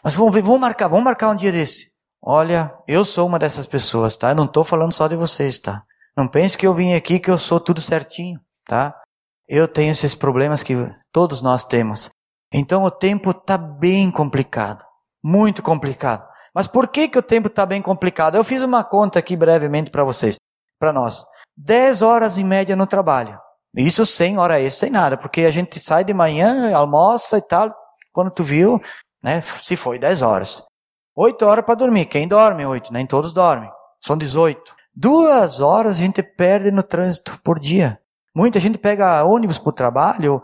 Mas 0.02 0.14
vamos 0.14 0.32
ver, 0.32 0.42
vamos 0.42 0.60
marcar, 0.60 0.88
vamos 0.88 1.04
marcar 1.04 1.30
um 1.30 1.36
dia 1.36 1.50
desse. 1.50 1.90
Olha, 2.22 2.72
eu 2.86 3.04
sou 3.04 3.26
uma 3.26 3.38
dessas 3.38 3.66
pessoas, 3.66 4.14
tá? 4.14 4.30
Eu 4.30 4.34
não 4.34 4.44
estou 4.44 4.62
falando 4.62 4.92
só 4.92 5.08
de 5.08 5.16
vocês, 5.16 5.58
tá? 5.58 5.82
Não 6.16 6.28
pense 6.28 6.56
que 6.56 6.66
eu 6.66 6.74
vim 6.74 6.94
aqui 6.94 7.18
que 7.18 7.30
eu 7.30 7.38
sou 7.38 7.58
tudo 7.58 7.80
certinho, 7.80 8.38
tá? 8.66 8.94
Eu 9.48 9.66
tenho 9.66 9.90
esses 9.90 10.14
problemas 10.14 10.62
que 10.62 10.74
todos 11.10 11.40
nós 11.40 11.64
temos. 11.64 12.10
Então 12.52 12.82
o 12.84 12.90
tempo 12.90 13.30
está 13.30 13.56
bem 13.56 14.10
complicado, 14.10 14.84
muito 15.22 15.62
complicado. 15.62 16.28
Mas 16.54 16.66
por 16.66 16.88
que, 16.88 17.08
que 17.08 17.18
o 17.18 17.22
tempo 17.22 17.46
está 17.46 17.64
bem 17.64 17.80
complicado? 17.80 18.36
Eu 18.36 18.42
fiz 18.42 18.60
uma 18.62 18.82
conta 18.82 19.18
aqui 19.18 19.36
brevemente 19.36 19.90
para 19.90 20.04
vocês, 20.04 20.36
para 20.78 20.92
nós. 20.92 21.24
10 21.56 22.02
horas 22.02 22.38
em 22.38 22.44
média 22.44 22.74
no 22.74 22.86
trabalho. 22.86 23.38
Isso 23.76 24.04
sem 24.04 24.36
hora 24.36 24.60
extra, 24.60 24.86
sem 24.86 24.90
nada, 24.90 25.16
porque 25.16 25.42
a 25.42 25.50
gente 25.50 25.78
sai 25.78 26.02
de 26.02 26.12
manhã, 26.12 26.74
almoça 26.74 27.38
e 27.38 27.42
tal. 27.42 27.72
Quando 28.12 28.32
tu 28.32 28.42
viu, 28.42 28.80
né, 29.22 29.40
se 29.62 29.76
foi 29.76 29.98
10 29.98 30.22
horas. 30.22 30.64
8 31.14 31.46
horas 31.46 31.64
para 31.64 31.76
dormir. 31.76 32.06
Quem 32.06 32.26
dorme 32.26 32.66
8? 32.66 32.92
Nem 32.92 33.06
todos 33.06 33.32
dormem. 33.32 33.70
São 34.00 34.16
18. 34.16 34.74
Duas 34.92 35.60
horas 35.60 35.96
a 35.96 35.98
gente 36.00 36.22
perde 36.22 36.72
no 36.72 36.82
trânsito 36.82 37.38
por 37.44 37.60
dia. 37.60 38.00
Muita 38.34 38.58
gente 38.58 38.78
pega 38.78 39.24
ônibus 39.24 39.58
para 39.58 39.68
o 39.68 39.72
trabalho 39.72 40.42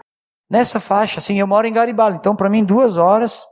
nessa 0.51 0.81
faixa. 0.81 1.19
Assim, 1.19 1.39
eu 1.39 1.47
moro 1.47 1.67
em 1.67 1.73
Garibaldi, 1.73 2.19
então 2.19 2.37
para 2.37 2.51
mim 2.51 2.65
duas 2.65 2.97
horas 2.97 3.45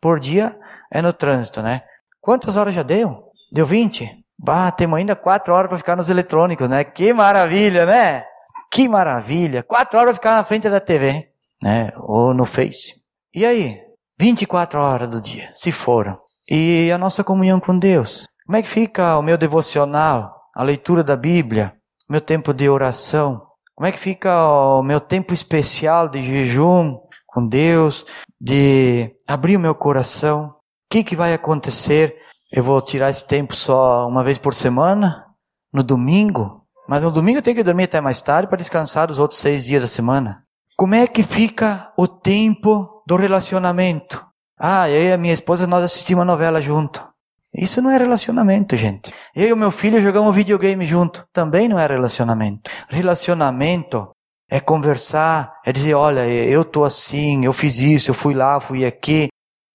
por 0.00 0.18
dia 0.18 0.56
é 0.92 1.00
no 1.02 1.12
trânsito, 1.12 1.62
né? 1.62 1.82
Quantas 2.20 2.56
horas 2.56 2.74
já 2.74 2.82
deu? 2.82 3.24
Deu 3.52 3.66
20? 3.66 4.08
Bah, 4.38 4.70
temos 4.70 4.98
ainda 4.98 5.14
4 5.14 5.52
horas 5.52 5.68
para 5.68 5.78
ficar 5.78 5.96
nos 5.96 6.08
eletrônicos, 6.08 6.68
né? 6.68 6.82
Que 6.84 7.12
maravilha, 7.12 7.84
né? 7.84 8.24
Que 8.70 8.88
maravilha. 8.88 9.62
4 9.62 9.98
horas 9.98 10.12
para 10.12 10.16
ficar 10.16 10.36
na 10.36 10.44
frente 10.44 10.68
da 10.68 10.80
TV, 10.80 11.28
né? 11.62 11.92
Ou 11.96 12.32
no 12.32 12.46
Face. 12.46 12.94
E 13.34 13.44
aí? 13.44 13.78
24 14.18 14.80
horas 14.80 15.08
do 15.08 15.20
dia, 15.20 15.50
se 15.54 15.72
foram. 15.72 16.18
E 16.48 16.90
a 16.92 16.98
nossa 16.98 17.22
comunhão 17.22 17.60
com 17.60 17.78
Deus? 17.78 18.26
Como 18.44 18.56
é 18.56 18.62
que 18.62 18.68
fica 18.68 19.16
o 19.16 19.22
meu 19.22 19.38
devocional, 19.38 20.34
a 20.54 20.62
leitura 20.62 21.04
da 21.04 21.16
Bíblia, 21.16 21.74
meu 22.08 22.20
tempo 22.20 22.52
de 22.52 22.68
oração? 22.68 23.40
Como 23.80 23.88
é 23.88 23.92
que 23.92 23.98
fica 23.98 24.46
o 24.46 24.82
meu 24.82 25.00
tempo 25.00 25.32
especial 25.32 26.06
de 26.06 26.22
jejum 26.22 26.98
com 27.26 27.48
Deus, 27.48 28.04
de 28.38 29.16
abrir 29.26 29.56
o 29.56 29.60
meu 29.60 29.74
coração? 29.74 30.54
que, 30.90 31.02
que 31.02 31.16
vai 31.16 31.32
acontecer? 31.32 32.14
Eu 32.52 32.62
vou 32.62 32.82
tirar 32.82 33.08
esse 33.08 33.26
tempo 33.26 33.56
só 33.56 34.06
uma 34.06 34.22
vez 34.22 34.36
por 34.36 34.52
semana, 34.52 35.24
no 35.72 35.82
domingo, 35.82 36.66
mas 36.86 37.02
no 37.02 37.10
domingo 37.10 37.38
eu 37.38 37.42
tenho 37.42 37.56
que 37.56 37.62
dormir 37.62 37.84
até 37.84 38.02
mais 38.02 38.20
tarde 38.20 38.48
para 38.48 38.58
descansar 38.58 39.10
os 39.10 39.18
outros 39.18 39.40
seis 39.40 39.64
dias 39.64 39.80
da 39.80 39.88
semana. 39.88 40.44
Como 40.76 40.94
é 40.94 41.06
que 41.06 41.22
fica 41.22 41.90
o 41.96 42.06
tempo 42.06 43.02
do 43.06 43.16
relacionamento? 43.16 44.22
Ah, 44.58 44.90
eu 44.90 45.04
e 45.04 45.10
a 45.10 45.16
minha 45.16 45.32
esposa 45.32 45.66
nós 45.66 45.82
assistimos 45.82 46.20
a 46.20 46.26
novela 46.26 46.60
junto. 46.60 47.08
Isso 47.54 47.82
não 47.82 47.90
é 47.90 47.98
relacionamento, 47.98 48.76
gente. 48.76 49.12
Eu 49.34 49.48
e 49.48 49.52
o 49.52 49.56
meu 49.56 49.70
filho 49.70 50.00
jogamos 50.00 50.34
videogame 50.34 50.84
junto. 50.84 51.26
Também 51.32 51.68
não 51.68 51.78
é 51.78 51.86
relacionamento. 51.86 52.70
Relacionamento 52.88 54.10
é 54.48 54.60
conversar, 54.60 55.52
é 55.64 55.72
dizer, 55.72 55.94
olha, 55.94 56.26
eu 56.26 56.64
tô 56.64 56.84
assim, 56.84 57.44
eu 57.44 57.52
fiz 57.52 57.78
isso, 57.78 58.10
eu 58.10 58.14
fui 58.14 58.34
lá, 58.34 58.60
fui 58.60 58.84
aqui, 58.84 59.28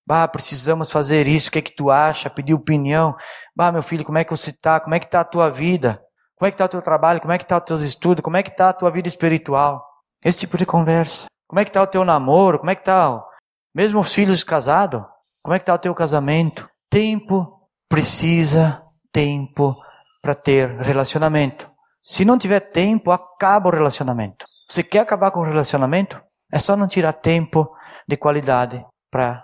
Bah, 0.08 0.28
precisamos 0.28 0.92
fazer 0.92 1.28
isso, 1.28 1.50
o 1.50 1.52
que 1.52 1.60
é 1.60 1.62
que 1.64 1.76
tu 1.76 1.90
acha? 1.90 2.30
Pedir 2.30 2.54
opinião. 2.54 3.16
Bah, 3.56 3.72
meu 3.72 3.82
filho, 3.82 4.06
como 4.06 4.20
é 4.20 4.24
que 4.24 4.30
você 4.30 4.52
está? 4.52 4.80
Como 4.80 4.94
é 4.94 5.00
que 5.00 5.06
está 5.06 5.22
a 5.22 5.26
tua 5.26 5.50
vida? 5.50 6.00
Como 6.38 6.48
é 6.48 6.52
que 6.52 6.56
está 6.56 6.66
o 6.66 6.70
teu 6.70 6.82
trabalho? 6.82 7.20
Como 7.20 7.34
é 7.34 7.40
que 7.40 7.44
está 7.44 7.58
os 7.58 7.64
teus 7.64 7.82
estudos? 7.82 8.22
Como 8.22 8.38
é 8.38 8.44
que 8.44 8.52
está 8.52 8.70
a 8.70 8.74
tua 8.74 8.92
vida 8.92 9.08
espiritual? 9.08 9.84
Esse 10.24 10.40
tipo 10.40 10.58
de 10.58 10.66
conversa. 10.66 11.26
Como 11.48 11.60
é 11.60 11.64
que 11.64 11.70
está 11.70 11.82
o 11.82 11.88
teu 11.88 12.06
namoro? 12.06 12.60
Como 12.60 12.70
é 12.70 12.76
que 12.76 12.82
está? 12.82 13.20
Mesmo 13.74 14.00
os 14.00 14.14
filhos 14.14 14.44
casados? 14.44 15.02
Como 15.44 15.56
é 15.56 15.60
que 15.60 15.64
está 15.64 15.74
o 15.74 15.80
teu 15.80 15.96
casamento? 15.96 16.70
Tempo 16.90 17.55
precisa 17.96 18.84
tempo 19.10 19.74
para 20.22 20.36
ter 20.36 20.70
relacionamento. 20.82 21.72
Se 22.04 22.26
não 22.26 22.38
tiver 22.38 22.60
tempo, 22.60 23.10
acaba 23.10 23.70
o 23.70 23.72
relacionamento. 23.72 24.46
Você 24.70 24.84
quer 24.84 25.00
acabar 25.00 25.32
com 25.32 25.40
o 25.40 25.46
relacionamento? 25.46 26.22
É 26.52 26.60
só 26.60 26.76
não 26.76 26.90
tirar 26.90 27.14
tempo 27.14 27.74
de 28.06 28.18
qualidade 28.18 28.86
para 29.10 29.42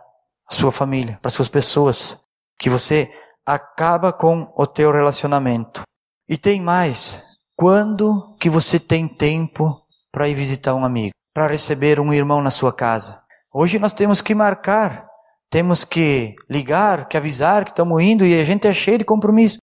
sua 0.49 0.69
família, 0.69 1.17
para 1.21 1.31
suas 1.31 1.47
pessoas, 1.47 2.17
que 2.59 2.69
você 2.69 3.09
acaba 3.45 4.11
com 4.11 4.51
o 4.57 4.67
teu 4.67 4.91
relacionamento. 4.91 5.83
E 6.27 6.37
tem 6.37 6.59
mais, 6.59 7.23
quando 7.55 8.35
que 8.37 8.49
você 8.49 8.77
tem 8.77 9.07
tempo 9.07 9.81
para 10.11 10.27
ir 10.27 10.33
visitar 10.33 10.75
um 10.75 10.83
amigo, 10.83 11.13
para 11.33 11.47
receber 11.47 12.01
um 12.01 12.13
irmão 12.13 12.41
na 12.41 12.51
sua 12.51 12.73
casa? 12.73 13.23
Hoje 13.53 13.79
nós 13.79 13.93
temos 13.93 14.21
que 14.21 14.35
marcar, 14.35 15.07
temos 15.51 15.83
que 15.83 16.33
ligar, 16.49 17.09
que 17.09 17.17
avisar 17.17 17.65
que 17.65 17.71
estamos 17.71 18.01
indo 18.01 18.25
e 18.25 18.39
a 18.39 18.43
gente 18.45 18.67
é 18.67 18.73
cheio 18.73 18.97
de 18.97 19.05
compromisso. 19.05 19.57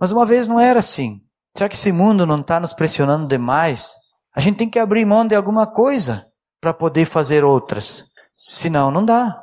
Mas 0.00 0.10
uma 0.10 0.24
vez 0.24 0.46
não 0.46 0.58
era 0.58 0.80
assim. 0.80 1.20
Será 1.56 1.68
que 1.68 1.76
esse 1.76 1.92
mundo 1.92 2.26
não 2.26 2.40
está 2.40 2.58
nos 2.58 2.72
pressionando 2.72 3.28
demais? 3.28 3.92
A 4.34 4.40
gente 4.40 4.56
tem 4.56 4.70
que 4.70 4.78
abrir 4.78 5.04
mão 5.04 5.24
de 5.24 5.34
alguma 5.34 5.66
coisa 5.66 6.26
para 6.60 6.72
poder 6.72 7.04
fazer 7.04 7.44
outras. 7.44 8.04
Senão, 8.32 8.90
não 8.90 9.04
dá. 9.04 9.40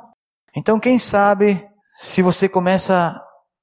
Então, 0.54 0.78
quem 0.78 0.98
sabe, 0.98 1.64
se 1.98 2.20
você 2.20 2.48
começa 2.48 3.18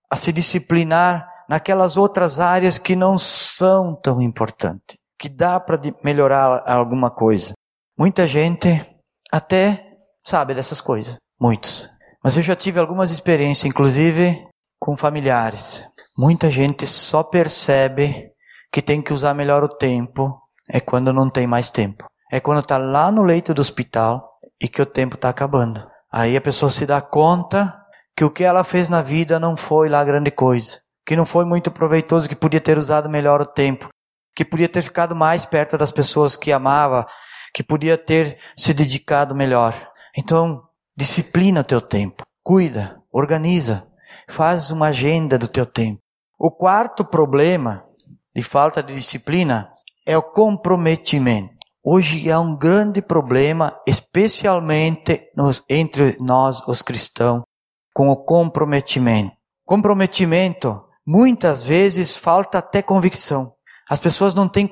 a 0.09 0.15
se 0.15 0.31
disciplinar 0.31 1.27
naquelas 1.47 1.97
outras 1.97 2.39
áreas 2.39 2.77
que 2.77 2.95
não 2.95 3.17
são 3.17 3.95
tão 4.01 4.21
importantes, 4.21 4.97
que 5.19 5.27
dá 5.27 5.59
para 5.59 5.79
melhorar 6.03 6.63
alguma 6.65 7.11
coisa. 7.11 7.53
Muita 7.97 8.25
gente 8.25 8.83
até 9.31 9.97
sabe 10.23 10.53
dessas 10.53 10.79
coisas, 10.79 11.17
muitos. 11.39 11.98
Mas 12.23 12.35
eu 12.35 12.43
já 12.43 12.55
tive 12.55 12.79
algumas 12.79 13.11
experiências, 13.11 13.65
inclusive 13.65 14.45
com 14.79 14.95
familiares, 14.95 15.83
Muita 16.21 16.51
gente 16.51 16.85
só 16.85 17.23
percebe 17.23 18.29
que 18.73 18.81
tem 18.81 19.01
que 19.01 19.13
usar 19.13 19.33
melhor 19.33 19.63
o 19.63 19.69
tempo 19.69 20.37
é 20.69 20.81
quando 20.81 21.13
não 21.13 21.29
tem 21.29 21.47
mais 21.47 21.69
tempo. 21.69 22.05
É 22.29 22.41
quando 22.41 22.59
está 22.59 22.77
lá 22.77 23.09
no 23.09 23.23
leito 23.23 23.53
do 23.53 23.61
hospital 23.61 24.29
e 24.61 24.67
que 24.67 24.81
o 24.81 24.85
tempo 24.85 25.15
está 25.15 25.29
acabando. 25.29 25.81
Aí 26.11 26.35
a 26.35 26.41
pessoa 26.41 26.69
se 26.69 26.85
dá 26.85 26.99
conta 26.99 27.73
que 28.17 28.25
o 28.25 28.29
que 28.29 28.43
ela 28.43 28.65
fez 28.65 28.89
na 28.89 29.01
vida 29.01 29.39
não 29.39 29.55
foi 29.55 29.87
lá 29.87 30.03
grande 30.03 30.29
coisa, 30.29 30.77
que 31.05 31.15
não 31.15 31.25
foi 31.25 31.45
muito 31.45 31.71
proveitoso, 31.71 32.27
que 32.27 32.35
podia 32.35 32.59
ter 32.59 32.77
usado 32.77 33.09
melhor 33.09 33.39
o 33.39 33.45
tempo, 33.45 33.87
que 34.35 34.43
podia 34.43 34.67
ter 34.67 34.81
ficado 34.81 35.15
mais 35.15 35.45
perto 35.45 35.77
das 35.77 35.89
pessoas 35.89 36.35
que 36.35 36.51
amava, 36.51 37.07
que 37.53 37.63
podia 37.63 37.97
ter 37.97 38.37
se 38.57 38.73
dedicado 38.73 39.33
melhor. 39.33 39.73
Então, 40.17 40.63
disciplina 40.99 41.61
o 41.61 41.63
teu 41.63 41.79
tempo, 41.79 42.25
cuida, 42.43 43.01
organiza, 43.09 43.87
faz 44.29 44.69
uma 44.69 44.87
agenda 44.87 45.37
do 45.37 45.47
teu 45.47 45.65
tempo. 45.65 46.01
O 46.37 46.51
quarto 46.51 47.05
problema 47.05 47.85
de 48.35 48.43
falta 48.43 48.83
de 48.83 48.93
disciplina 48.93 49.71
é 50.05 50.17
o 50.17 50.21
comprometimento. 50.21 51.53
Hoje 51.81 52.29
há 52.29 52.37
um 52.37 52.53
grande 52.53 53.01
problema, 53.01 53.79
especialmente 53.87 55.21
nos, 55.37 55.63
entre 55.69 56.17
nós, 56.19 56.61
os 56.67 56.81
cristãos, 56.81 57.43
com 57.93 58.09
o 58.09 58.17
comprometimento. 58.17 59.31
Comprometimento, 59.65 60.83
muitas 61.07 61.63
vezes, 61.63 62.13
falta 62.13 62.57
até 62.57 62.81
convicção. 62.81 63.53
As 63.89 64.01
pessoas 64.01 64.33
não 64.35 64.49
têm 64.49 64.67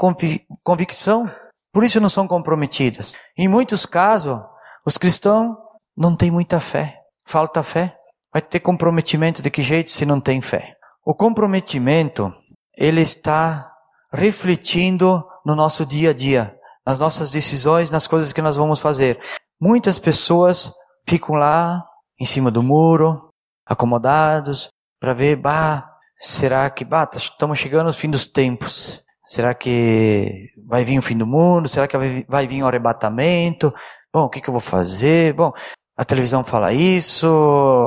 convicção, 0.61 1.31
por 1.71 1.85
isso 1.85 2.01
não 2.01 2.09
são 2.09 2.27
comprometidas. 2.27 3.15
Em 3.37 3.47
muitos 3.47 3.85
casos, 3.85 4.37
os 4.85 4.97
cristãos 4.97 5.55
não 5.97 6.15
têm 6.15 6.29
muita 6.29 6.59
fé, 6.59 7.01
falta 7.25 7.63
fé. 7.63 7.95
Vai 8.31 8.41
ter 8.41 8.59
comprometimento 8.59 9.41
de 9.41 9.49
que 9.49 9.63
jeito 9.63 9.89
se 9.89 10.05
não 10.05 10.21
tem 10.21 10.41
fé? 10.41 10.75
O 11.03 11.15
comprometimento, 11.15 12.31
ele 12.77 13.01
está 13.01 13.71
refletindo 14.13 15.25
no 15.45 15.55
nosso 15.55 15.85
dia 15.85 16.11
a 16.11 16.13
dia, 16.13 16.55
nas 16.85 16.99
nossas 16.99 17.31
decisões, 17.31 17.89
nas 17.89 18.05
coisas 18.05 18.31
que 18.31 18.41
nós 18.41 18.55
vamos 18.55 18.79
fazer. 18.79 19.19
Muitas 19.59 19.97
pessoas 19.97 20.71
ficam 21.07 21.35
lá 21.35 21.83
em 22.19 22.25
cima 22.25 22.51
do 22.51 22.61
muro, 22.61 23.29
acomodados, 23.65 24.69
para 24.99 25.13
ver, 25.13 25.35
bah, 25.37 25.89
será 26.19 26.69
que, 26.69 26.83
bah, 26.83 27.05
tá, 27.05 27.17
estamos 27.17 27.57
chegando 27.57 27.87
ao 27.87 27.93
fim 27.93 28.09
dos 28.09 28.25
tempos. 28.25 29.01
Será 29.25 29.53
que 29.53 30.49
vai 30.65 30.83
vir 30.85 30.99
o 30.99 31.01
fim 31.01 31.17
do 31.17 31.27
mundo? 31.27 31.67
Será 31.67 31.87
que 31.87 31.97
vai 32.27 32.47
vir 32.47 32.63
o 32.63 32.67
arrebatamento? 32.67 33.73
Bom, 34.13 34.25
o 34.25 34.29
que, 34.29 34.39
que 34.39 34.49
eu 34.49 34.53
vou 34.53 34.61
fazer? 34.61 35.33
Bom, 35.33 35.51
a 35.97 36.05
televisão 36.05 36.43
fala 36.43 36.71
isso, 36.71 37.27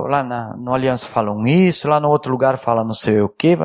lá 0.08 0.24
na, 0.24 0.56
no 0.56 0.74
Aliança 0.74 1.06
falam 1.06 1.46
isso, 1.46 1.88
lá 1.88 2.00
no 2.00 2.08
outro 2.08 2.32
lugar 2.32 2.58
fala 2.58 2.82
não 2.82 2.92
sei 2.92 3.20
o 3.20 3.28
que. 3.28 3.56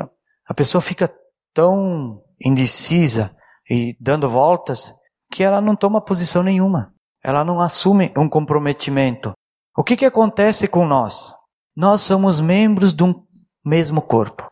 A 0.48 0.54
pessoa 0.54 0.80
fica 0.80 1.12
tão 1.52 2.22
indecisa 2.40 3.34
e 3.68 3.96
dando 4.00 4.30
voltas 4.30 4.92
que 5.32 5.42
ela 5.42 5.60
não 5.60 5.74
toma 5.74 6.00
posição 6.00 6.44
nenhuma. 6.44 6.94
Ela 7.24 7.44
não 7.44 7.60
assume 7.60 8.12
um 8.16 8.28
comprometimento. 8.28 9.32
O 9.76 9.82
que, 9.82 9.96
que 9.96 10.04
acontece 10.04 10.68
com 10.68 10.86
nós? 10.86 11.32
Nós 11.74 12.02
somos 12.02 12.40
membros 12.40 12.92
de 12.92 13.02
um 13.02 13.14
mesmo 13.64 14.00
corpo. 14.00 14.46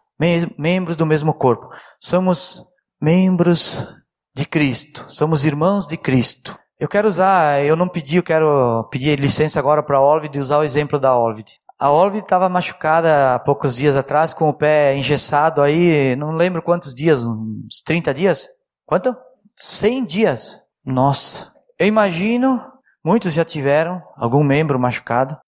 membros 0.59 0.97
do 0.97 1.07
mesmo 1.07 1.33
corpo. 1.33 1.69
Somos 2.01 2.65
membros 3.01 3.87
de 4.35 4.45
Cristo. 4.45 5.07
Somos 5.09 5.45
irmãos 5.45 5.87
de 5.87 5.97
Cristo. 5.97 6.59
Eu 6.79 6.89
quero 6.89 7.07
usar, 7.07 7.65
eu 7.65 7.77
não 7.77 7.87
pedi, 7.87 8.17
eu 8.17 8.23
quero 8.23 8.89
pedir 8.91 9.19
licença 9.19 9.61
agora 9.61 9.83
para 9.83 9.97
a 9.97 10.01
Olvid 10.01 10.33
de 10.33 10.41
usar 10.41 10.59
o 10.59 10.65
exemplo 10.65 10.99
da 10.99 11.17
Olvid. 11.17 11.53
A 11.79 11.91
Olvid 11.91 12.25
estava 12.25 12.49
machucada 12.49 13.35
há 13.35 13.39
poucos 13.39 13.77
dias 13.77 13.95
atrás, 13.95 14.35
com 14.35 14.49
o 14.49 14.55
pé 14.55 14.97
engessado 14.97 15.63
aí, 15.63 16.17
não 16.17 16.33
lembro 16.33 16.63
quantos 16.63 16.93
dias, 16.93 17.25
uns 17.25 17.81
30 17.85 18.13
dias? 18.13 18.49
Quanto? 18.85 19.17
100 19.57 20.05
dias. 20.05 20.61
Nossa. 20.85 21.53
Eu 21.79 21.87
imagino, 21.87 22.61
muitos 23.05 23.33
já 23.33 23.45
tiveram 23.45 24.03
algum 24.17 24.43
membro 24.43 24.79
machucado, 24.79 25.39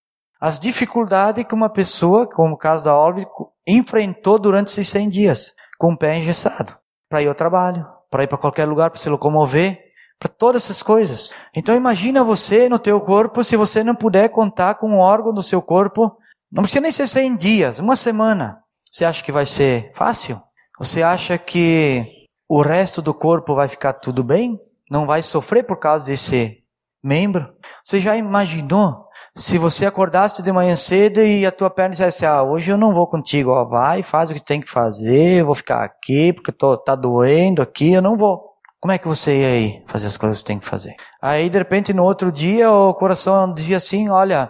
as 0.40 0.60
dificuldades 0.60 1.44
que 1.44 1.54
uma 1.54 1.68
pessoa, 1.68 2.28
como 2.28 2.54
o 2.54 2.58
caso 2.58 2.84
da 2.84 2.96
Olvid, 2.96 3.28
enfrentou 3.66 4.38
durante 4.38 4.68
esses 4.68 4.88
100 4.88 5.08
dias, 5.08 5.52
com 5.76 5.92
o 5.92 5.98
pé 5.98 6.16
engessado, 6.16 6.76
para 7.08 7.22
ir 7.22 7.26
ao 7.26 7.34
trabalho, 7.34 7.84
para 8.10 8.22
ir 8.22 8.28
para 8.28 8.38
qualquer 8.38 8.66
lugar, 8.66 8.90
para 8.90 9.00
se 9.00 9.08
locomover, 9.08 9.85
para 10.18 10.28
todas 10.28 10.64
essas 10.64 10.82
coisas. 10.82 11.32
Então 11.54 11.74
imagina 11.74 12.24
você 12.24 12.68
no 12.68 12.78
teu 12.78 13.00
corpo, 13.00 13.44
se 13.44 13.56
você 13.56 13.84
não 13.84 13.94
puder 13.94 14.28
contar 14.28 14.76
com 14.76 14.90
um 14.90 14.98
órgão 14.98 15.32
do 15.32 15.42
seu 15.42 15.60
corpo, 15.60 16.16
não 16.50 16.62
precisa 16.62 16.80
nem 16.80 16.92
ser 16.92 17.06
100 17.06 17.36
dias, 17.36 17.78
uma 17.78 17.96
semana. 17.96 18.58
Você 18.90 19.04
acha 19.04 19.22
que 19.22 19.32
vai 19.32 19.44
ser 19.44 19.92
fácil? 19.94 20.40
Você 20.78 21.02
acha 21.02 21.36
que 21.36 22.26
o 22.48 22.62
resto 22.62 23.02
do 23.02 23.12
corpo 23.12 23.54
vai 23.54 23.68
ficar 23.68 23.94
tudo 23.94 24.22
bem? 24.24 24.58
Não 24.90 25.06
vai 25.06 25.22
sofrer 25.22 25.64
por 25.64 25.78
causa 25.78 26.04
desse 26.04 26.62
membro? 27.02 27.52
Você 27.84 28.00
já 28.00 28.16
imaginou 28.16 29.06
se 29.36 29.58
você 29.58 29.84
acordasse 29.84 30.42
de 30.42 30.50
manhã 30.50 30.74
cedo 30.74 31.20
e 31.20 31.44
a 31.44 31.52
tua 31.52 31.68
perna 31.68 31.90
dissesse, 31.90 32.24
ah, 32.24 32.42
hoje 32.42 32.70
eu 32.70 32.78
não 32.78 32.94
vou 32.94 33.06
contigo, 33.06 33.50
ó, 33.50 33.64
vai, 33.66 34.02
faz 34.02 34.30
o 34.30 34.34
que 34.34 34.40
tem 34.40 34.62
que 34.62 34.70
fazer, 34.70 35.40
eu 35.40 35.46
vou 35.46 35.54
ficar 35.54 35.84
aqui 35.84 36.32
porque 36.32 36.50
tô, 36.50 36.74
tá 36.78 36.94
doendo 36.96 37.60
aqui, 37.60 37.92
eu 37.92 38.00
não 38.00 38.16
vou. 38.16 38.55
Como 38.86 38.92
é 38.92 38.98
que 38.98 39.08
você 39.08 39.40
ia 39.40 39.48
aí 39.48 39.84
fazer 39.88 40.06
as 40.06 40.16
coisas 40.16 40.38
que 40.38 40.44
tem 40.44 40.60
que 40.60 40.64
fazer? 40.64 40.94
Aí, 41.20 41.50
de 41.50 41.58
repente, 41.58 41.92
no 41.92 42.04
outro 42.04 42.30
dia, 42.30 42.70
o 42.70 42.94
coração 42.94 43.52
dizia 43.52 43.78
assim: 43.78 44.08
Olha, 44.08 44.48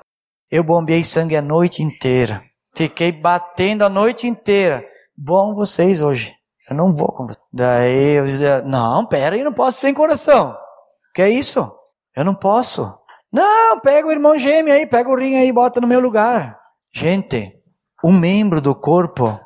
eu 0.50 0.62
bombeei 0.62 1.04
sangue 1.04 1.34
a 1.34 1.40
noite 1.40 1.82
inteira. 1.82 2.42
Fiquei 2.76 3.10
batendo 3.10 3.82
a 3.82 3.88
noite 3.88 4.26
inteira. 4.26 4.84
Bom 5.16 5.54
vocês 5.54 6.02
hoje. 6.02 6.34
Eu 6.68 6.76
não 6.76 6.94
vou 6.94 7.10
com 7.12 7.24
vocês. 7.24 7.42
Daí 7.50 8.16
eu 8.16 8.26
dizia: 8.26 8.60
Não, 8.60 9.06
pera 9.06 9.36
aí, 9.36 9.42
não 9.42 9.54
posso 9.54 9.80
sem 9.80 9.94
coração. 9.94 10.54
Que 11.14 11.22
é 11.22 11.30
isso? 11.30 11.72
Eu 12.14 12.22
não 12.22 12.34
posso. 12.34 12.94
Não, 13.32 13.80
pega 13.80 14.06
o 14.06 14.12
irmão 14.12 14.38
gêmeo 14.38 14.74
aí, 14.74 14.86
pega 14.86 15.08
o 15.08 15.18
rim 15.18 15.36
aí, 15.36 15.50
bota 15.50 15.80
no 15.80 15.88
meu 15.88 15.98
lugar. 15.98 16.58
Gente, 16.94 17.54
um 18.04 18.12
membro 18.12 18.60
do 18.60 18.74
corpo 18.74 19.40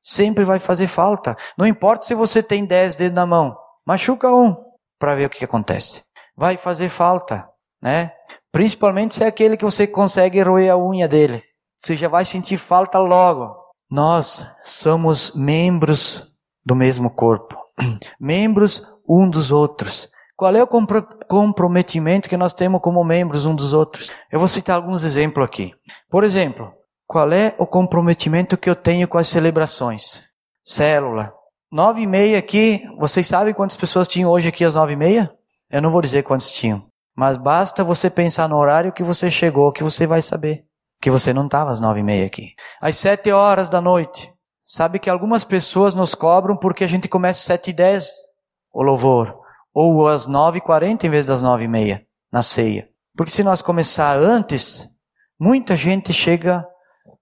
sempre 0.00 0.44
vai 0.44 0.60
fazer 0.60 0.86
falta. 0.86 1.36
Não 1.58 1.66
importa 1.66 2.06
se 2.06 2.14
você 2.14 2.44
tem 2.44 2.64
dez 2.64 2.94
dedos 2.94 3.16
na 3.16 3.26
mão. 3.26 3.65
Machuca 3.86 4.34
um 4.34 4.56
para 4.98 5.14
ver 5.14 5.26
o 5.26 5.30
que, 5.30 5.44
acontece. 5.44 6.02
Vai 6.36 6.56
fazer 6.56 6.88
falta, 6.88 7.48
né? 7.80 8.12
Principalmente 8.50 9.14
se 9.14 9.22
é 9.22 9.26
aquele 9.28 9.56
que 9.56 9.64
você 9.64 9.86
consegue 9.86 10.42
roer 10.42 10.72
a 10.72 10.76
unha 10.76 11.06
dele. 11.06 11.42
Você 11.76 11.94
já 11.94 12.08
vai 12.08 12.24
sentir 12.24 12.56
falta 12.56 12.98
logo. 12.98 13.54
Nós 13.88 14.44
somos 14.64 15.32
membros 15.36 16.34
do 16.64 16.74
mesmo 16.74 17.10
corpo, 17.10 17.56
membros 18.18 18.82
um 19.08 19.30
dos 19.30 19.52
outros. 19.52 20.10
Qual 20.34 20.54
é 20.54 20.62
o 20.62 20.68
comprometimento 21.28 22.28
que 22.28 22.36
nós 22.36 22.52
temos 22.52 22.82
como 22.82 23.04
membros 23.04 23.44
um 23.44 23.54
dos 23.54 23.72
outros? 23.72 24.10
Eu 24.30 24.40
vou 24.40 24.48
citar 24.48 24.74
alguns 24.74 25.04
exemplos 25.04 25.46
aqui. 25.46 25.72
Por 26.10 26.24
exemplo, 26.24 26.72
qual 27.06 27.32
é 27.32 27.54
o 27.56 27.66
comprometimento 27.66 28.58
que 28.58 28.68
eu 28.68 28.74
tenho 28.74 29.06
com 29.06 29.16
as 29.16 29.28
celebrações? 29.28 30.24
Célula, 30.64 31.32
Nove 31.70 32.02
e 32.02 32.06
meia 32.06 32.38
aqui, 32.38 32.84
vocês 32.96 33.26
sabem 33.26 33.52
quantas 33.52 33.76
pessoas 33.76 34.06
tinham 34.06 34.30
hoje 34.30 34.46
aqui 34.46 34.64
às 34.64 34.76
nove 34.76 34.92
e 34.92 34.96
meia? 34.96 35.34
Eu 35.68 35.82
não 35.82 35.90
vou 35.90 36.00
dizer 36.00 36.22
quantas 36.22 36.52
tinham. 36.52 36.86
Mas 37.14 37.36
basta 37.36 37.82
você 37.82 38.08
pensar 38.08 38.48
no 38.48 38.56
horário 38.56 38.92
que 38.92 39.02
você 39.02 39.32
chegou, 39.32 39.72
que 39.72 39.82
você 39.82 40.06
vai 40.06 40.22
saber. 40.22 40.64
Que 41.00 41.10
você 41.10 41.32
não 41.32 41.46
estava 41.46 41.70
às 41.70 41.80
nove 41.80 41.98
e 41.98 42.02
meia 42.04 42.24
aqui. 42.24 42.54
Às 42.80 42.98
sete 42.98 43.32
horas 43.32 43.68
da 43.68 43.80
noite. 43.80 44.32
Sabe 44.64 45.00
que 45.00 45.10
algumas 45.10 45.42
pessoas 45.42 45.92
nos 45.92 46.14
cobram 46.14 46.56
porque 46.56 46.84
a 46.84 46.86
gente 46.86 47.08
começa 47.08 47.40
às 47.40 47.46
sete 47.46 47.70
e 47.70 47.72
dez 47.72 48.12
o 48.72 48.80
louvor. 48.80 49.36
Ou 49.74 50.06
às 50.06 50.24
nove 50.28 50.58
e 50.58 50.60
quarenta 50.60 51.04
em 51.04 51.10
vez 51.10 51.26
das 51.26 51.42
nove 51.42 51.64
e 51.64 51.68
meia, 51.68 52.06
na 52.32 52.44
ceia. 52.44 52.88
Porque 53.16 53.32
se 53.32 53.42
nós 53.42 53.60
começar 53.60 54.16
antes, 54.16 54.86
muita 55.38 55.76
gente 55.76 56.12
chega 56.12 56.64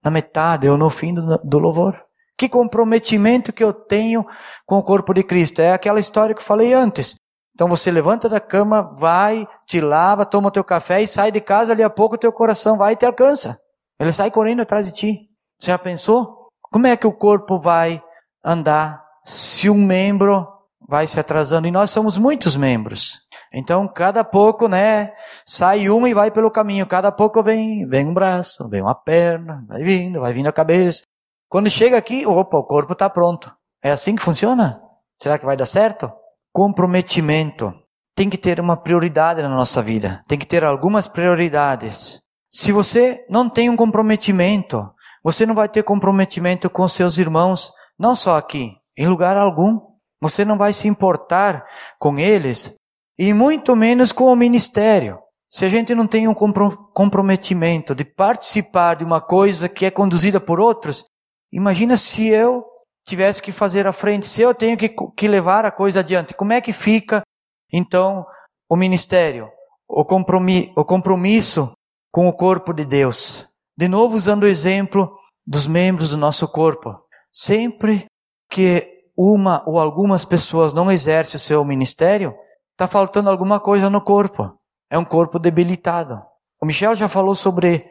na 0.03 0.11
metade 0.11 0.69
ou 0.69 0.77
no 0.77 0.91
fim 0.91 1.15
do, 1.15 1.35
do 1.39 1.57
louvor. 1.57 2.04
Que 2.37 2.49
comprometimento 2.49 3.53
que 3.53 3.63
eu 3.63 3.73
tenho 3.73 4.25
com 4.65 4.77
o 4.77 4.83
corpo 4.83 5.13
de 5.13 5.23
Cristo? 5.23 5.61
É 5.61 5.71
aquela 5.71 5.99
história 5.99 6.35
que 6.35 6.41
eu 6.41 6.45
falei 6.45 6.73
antes. 6.73 7.15
Então 7.53 7.69
você 7.69 7.89
levanta 7.89 8.27
da 8.27 8.39
cama, 8.39 8.91
vai, 8.99 9.47
te 9.65 9.79
lava, 9.79 10.25
toma 10.25 10.51
teu 10.51 10.63
café 10.63 11.01
e 11.01 11.07
sai 11.07 11.31
de 11.31 11.39
casa, 11.39 11.71
ali 11.71 11.81
a 11.81 11.89
pouco 11.89 12.17
teu 12.17 12.31
coração 12.33 12.77
vai 12.77 12.93
e 12.93 12.95
te 12.97 13.05
alcança. 13.05 13.57
Ele 13.97 14.11
sai 14.11 14.29
correndo 14.29 14.61
atrás 14.61 14.85
de 14.85 14.91
ti. 14.91 15.29
Você 15.57 15.71
já 15.71 15.77
pensou? 15.77 16.49
Como 16.61 16.85
é 16.85 16.97
que 16.97 17.07
o 17.07 17.13
corpo 17.13 17.57
vai 17.57 18.03
andar 18.43 19.01
se 19.23 19.69
um 19.69 19.85
membro 19.85 20.45
vai 20.85 21.07
se 21.07 21.17
atrasando? 21.17 21.65
E 21.65 21.71
nós 21.71 21.91
somos 21.91 22.17
muitos 22.17 22.57
membros. 22.57 23.19
Então, 23.53 23.87
cada 23.87 24.21
pouco, 24.21 24.67
né, 24.67 25.13
sai 25.45 25.87
uma 25.87 26.09
e 26.09 26.13
vai 26.13 26.29
pelo 26.29 26.51
caminho. 26.51 26.85
Cada 26.85 27.09
pouco 27.09 27.41
vem, 27.41 27.87
vem 27.87 28.05
um 28.05 28.13
braço, 28.13 28.67
vem 28.67 28.81
uma 28.81 28.93
perna, 28.93 29.63
vai 29.69 29.81
vindo, 29.81 30.19
vai 30.19 30.33
vindo 30.33 30.47
a 30.47 30.51
cabeça. 30.51 31.03
Quando 31.55 31.71
chega 31.71 31.97
aqui, 31.97 32.25
opa, 32.25 32.57
o 32.57 32.65
corpo 32.65 32.91
está 32.91 33.09
pronto. 33.09 33.49
É 33.81 33.89
assim 33.89 34.13
que 34.13 34.21
funciona? 34.21 34.81
Será 35.17 35.39
que 35.39 35.45
vai 35.45 35.55
dar 35.55 35.65
certo? 35.65 36.11
Comprometimento. 36.51 37.73
Tem 38.13 38.29
que 38.29 38.37
ter 38.37 38.59
uma 38.59 38.75
prioridade 38.75 39.41
na 39.41 39.47
nossa 39.47 39.81
vida. 39.81 40.21
Tem 40.27 40.37
que 40.37 40.45
ter 40.45 40.65
algumas 40.65 41.07
prioridades. 41.07 42.19
Se 42.51 42.73
você 42.73 43.25
não 43.29 43.49
tem 43.49 43.69
um 43.69 43.77
comprometimento, 43.77 44.85
você 45.23 45.45
não 45.45 45.55
vai 45.55 45.69
ter 45.69 45.81
comprometimento 45.83 46.69
com 46.69 46.85
seus 46.89 47.17
irmãos 47.17 47.71
Não 47.97 48.17
só 48.17 48.35
aqui, 48.35 48.73
em 48.97 49.07
lugar 49.07 49.37
algum. 49.37 49.79
Você 50.21 50.43
não 50.43 50.57
vai 50.57 50.73
se 50.73 50.89
importar 50.89 51.63
com 51.97 52.19
eles 52.19 52.69
e 53.17 53.31
muito 53.33 53.77
menos 53.77 54.11
com 54.11 54.25
o 54.25 54.35
ministério. 54.35 55.19
Se 55.49 55.63
a 55.63 55.69
gente 55.69 55.95
não 55.95 56.05
tem 56.05 56.27
um 56.27 56.33
comprometimento 56.33 57.95
de 57.95 58.03
participar 58.03 58.95
de 58.95 59.05
uma 59.05 59.21
coisa 59.21 59.69
que 59.69 59.85
é 59.85 59.89
conduzida 59.89 60.41
por 60.41 60.59
outros, 60.59 61.05
imagina 61.51 61.97
se 61.97 62.27
eu 62.27 62.63
tivesse 63.05 63.41
que 63.41 63.51
fazer 63.51 63.85
a 63.87 63.93
frente, 63.93 64.25
se 64.25 64.41
eu 64.41 64.53
tenho 64.53 64.77
que, 64.77 64.89
que 64.89 65.27
levar 65.27 65.65
a 65.65 65.71
coisa 65.71 65.99
adiante, 65.99 66.33
como 66.33 66.53
é 66.53 66.61
que 66.61 66.73
fica 66.73 67.21
então 67.71 68.25
o 68.69 68.75
ministério, 68.75 69.49
o 69.87 70.03
compromisso, 70.03 70.73
o 70.75 70.83
compromisso 70.83 71.73
com 72.11 72.27
o 72.27 72.35
corpo 72.35 72.73
de 72.73 72.85
Deus? 72.85 73.47
De 73.77 73.87
novo, 73.87 74.17
usando 74.17 74.43
o 74.43 74.47
exemplo 74.47 75.11
dos 75.45 75.67
membros 75.67 76.09
do 76.09 76.17
nosso 76.17 76.47
corpo. 76.47 76.97
Sempre 77.31 78.05
que 78.49 78.87
uma 79.17 79.63
ou 79.67 79.79
algumas 79.79 80.25
pessoas 80.25 80.73
não 80.73 80.91
exercem 80.91 81.37
o 81.37 81.39
seu 81.39 81.63
ministério, 81.63 82.33
está 82.71 82.87
faltando 82.87 83.29
alguma 83.29 83.59
coisa 83.59 83.89
no 83.89 84.01
corpo 84.01 84.57
é 84.89 84.97
um 84.97 85.05
corpo 85.05 85.39
debilitado. 85.39 86.21
O 86.61 86.65
Michel 86.65 86.95
já 86.95 87.07
falou 87.07 87.35
sobre 87.35 87.85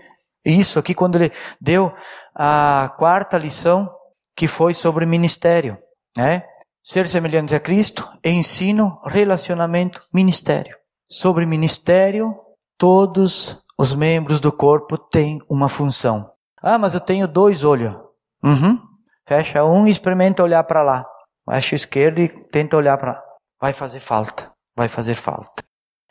isso 0.44 0.78
aqui 0.78 0.94
quando 0.94 1.16
ele 1.16 1.32
deu 1.60 1.92
a 2.34 2.92
quarta 2.98 3.38
lição, 3.38 3.90
que 4.36 4.48
foi 4.48 4.74
sobre 4.74 5.06
ministério, 5.06 5.78
né? 6.16 6.44
Ser 6.82 7.08
semelhante 7.08 7.54
a 7.54 7.60
Cristo, 7.60 8.06
ensino, 8.22 9.00
relacionamento, 9.06 10.02
ministério. 10.12 10.76
Sobre 11.08 11.46
ministério, 11.46 12.34
todos 12.76 13.62
os 13.78 13.94
membros 13.94 14.40
do 14.40 14.52
corpo 14.52 14.98
têm 14.98 15.40
uma 15.48 15.68
função. 15.68 16.28
Ah, 16.60 16.78
mas 16.78 16.94
eu 16.94 17.00
tenho 17.00 17.28
dois 17.28 17.64
olhos. 17.64 17.94
Uhum. 18.42 18.78
Fecha 19.26 19.64
um 19.64 19.86
e 19.86 19.90
experimenta 19.90 20.42
olhar 20.42 20.64
para 20.64 20.82
lá. 20.82 21.06
Fecha 21.48 21.74
o 21.74 21.76
esquerdo 21.76 22.20
e 22.20 22.28
tenta 22.28 22.76
olhar 22.76 22.98
para 22.98 23.12
lá. 23.12 23.22
Vai 23.60 23.72
fazer 23.72 24.00
falta. 24.00 24.50
Vai 24.76 24.88
fazer 24.88 25.14
falta. 25.14 25.62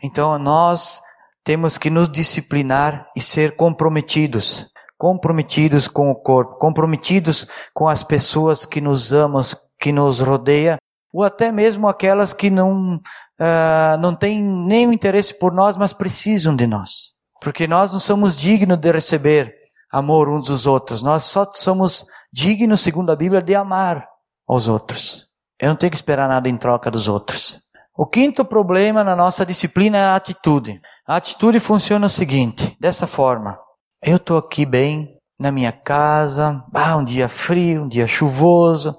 Então 0.01 0.38
nós 0.39 1.01
temos 1.43 1.77
que 1.77 1.89
nos 1.89 2.09
disciplinar 2.09 3.07
e 3.15 3.21
ser 3.21 3.55
comprometidos, 3.55 4.65
comprometidos 5.04 5.86
com 5.86 6.10
o 6.10 6.16
corpo, 6.16 6.56
comprometidos 6.56 7.46
com 7.74 7.89
as 7.89 8.04
pessoas 8.06 8.66
que 8.66 8.80
nos 8.80 9.12
amam, 9.12 9.42
que 9.78 9.92
nos 9.92 10.22
rodeia, 10.22 10.78
ou 11.12 11.26
até 11.26 11.52
mesmo 11.52 11.89
aquelas 11.89 12.32
que 12.32 12.50
não 12.50 12.96
uh, 12.96 13.98
não 14.00 14.16
têm 14.16 14.42
nenhum 14.42 14.94
interesse 14.94 15.38
por 15.38 15.52
nós, 15.52 15.76
mas 15.76 15.92
precisam 15.92 16.56
de 16.56 16.66
nós, 16.66 17.10
porque 17.42 17.68
nós 17.68 17.92
não 17.92 18.00
somos 18.00 18.34
dignos 18.34 18.78
de 18.78 18.89
receber 18.94 19.54
amor 19.92 20.30
uns 20.30 20.46
dos 20.46 20.66
outros. 20.66 21.02
Nós 21.02 21.26
só 21.26 21.46
somos 21.54 22.06
dignos, 22.32 22.80
segundo 22.80 23.12
a 23.12 23.16
Bíblia, 23.18 23.42
de 23.42 23.54
amar 23.54 24.08
os 24.48 24.70
outros. 24.70 25.26
Eu 25.60 25.68
não 25.68 25.76
tenho 25.76 25.92
que 25.92 25.98
esperar 25.98 26.30
nada 26.30 26.48
em 26.48 26.56
troca 26.56 26.89
dos 26.89 27.10
outros. 27.10 27.60
O 27.94 28.08
quinto 28.08 28.46
problema 28.46 29.04
na 29.04 29.18
nossa 29.18 29.46
disciplina 29.46 29.98
é 29.98 30.06
a 30.06 30.16
atitude. 30.16 30.80
A 31.06 31.18
atitude 31.18 31.60
funciona 31.60 32.08
o 32.08 32.10
seguinte, 32.10 32.78
dessa 32.80 33.06
forma. 33.06 33.60
Eu 34.06 34.18
estou 34.18 34.38
aqui 34.38 34.66
bem, 34.66 35.18
na 35.39 35.50
minha 35.50 35.72
casa, 35.72 36.62
ah, 36.74 36.98
um 36.98 37.06
dia 37.06 37.30
frio, 37.30 37.84
um 37.84 37.88
dia 37.88 38.06
chuvoso. 38.06 38.94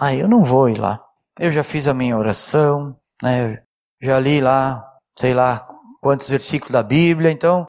Ah, 0.00 0.12
eu 0.12 0.28
não 0.28 0.42
vou 0.42 0.68
ir 0.68 0.78
lá. 0.78 1.00
Eu 1.38 1.52
já 1.52 1.62
fiz 1.62 1.86
a 1.86 1.94
minha 1.94 2.18
oração, 2.18 2.96
né? 3.22 3.62
já 4.02 4.18
li 4.18 4.40
lá, 4.40 4.84
sei 5.16 5.32
lá, 5.32 5.64
quantos 6.02 6.28
versículos 6.28 6.72
da 6.72 6.82
Bíblia, 6.82 7.30
então, 7.30 7.66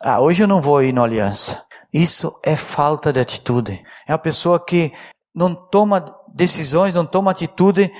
ah, 0.00 0.20
hoje 0.20 0.44
eu 0.44 0.46
não 0.46 0.62
vou 0.62 0.80
ir 0.80 0.92
na 0.92 1.02
aliança. 1.02 1.60
Isso 1.92 2.30
é 2.44 2.54
falta 2.54 3.12
de 3.12 3.18
atitude. 3.18 3.82
É 4.06 4.12
a 4.12 4.18
pessoa 4.18 4.64
que 4.64 4.92
não 5.34 5.56
toma 5.56 6.14
decisões, 6.32 6.94
não 6.94 7.04
toma 7.04 7.32
atitude, 7.32 7.92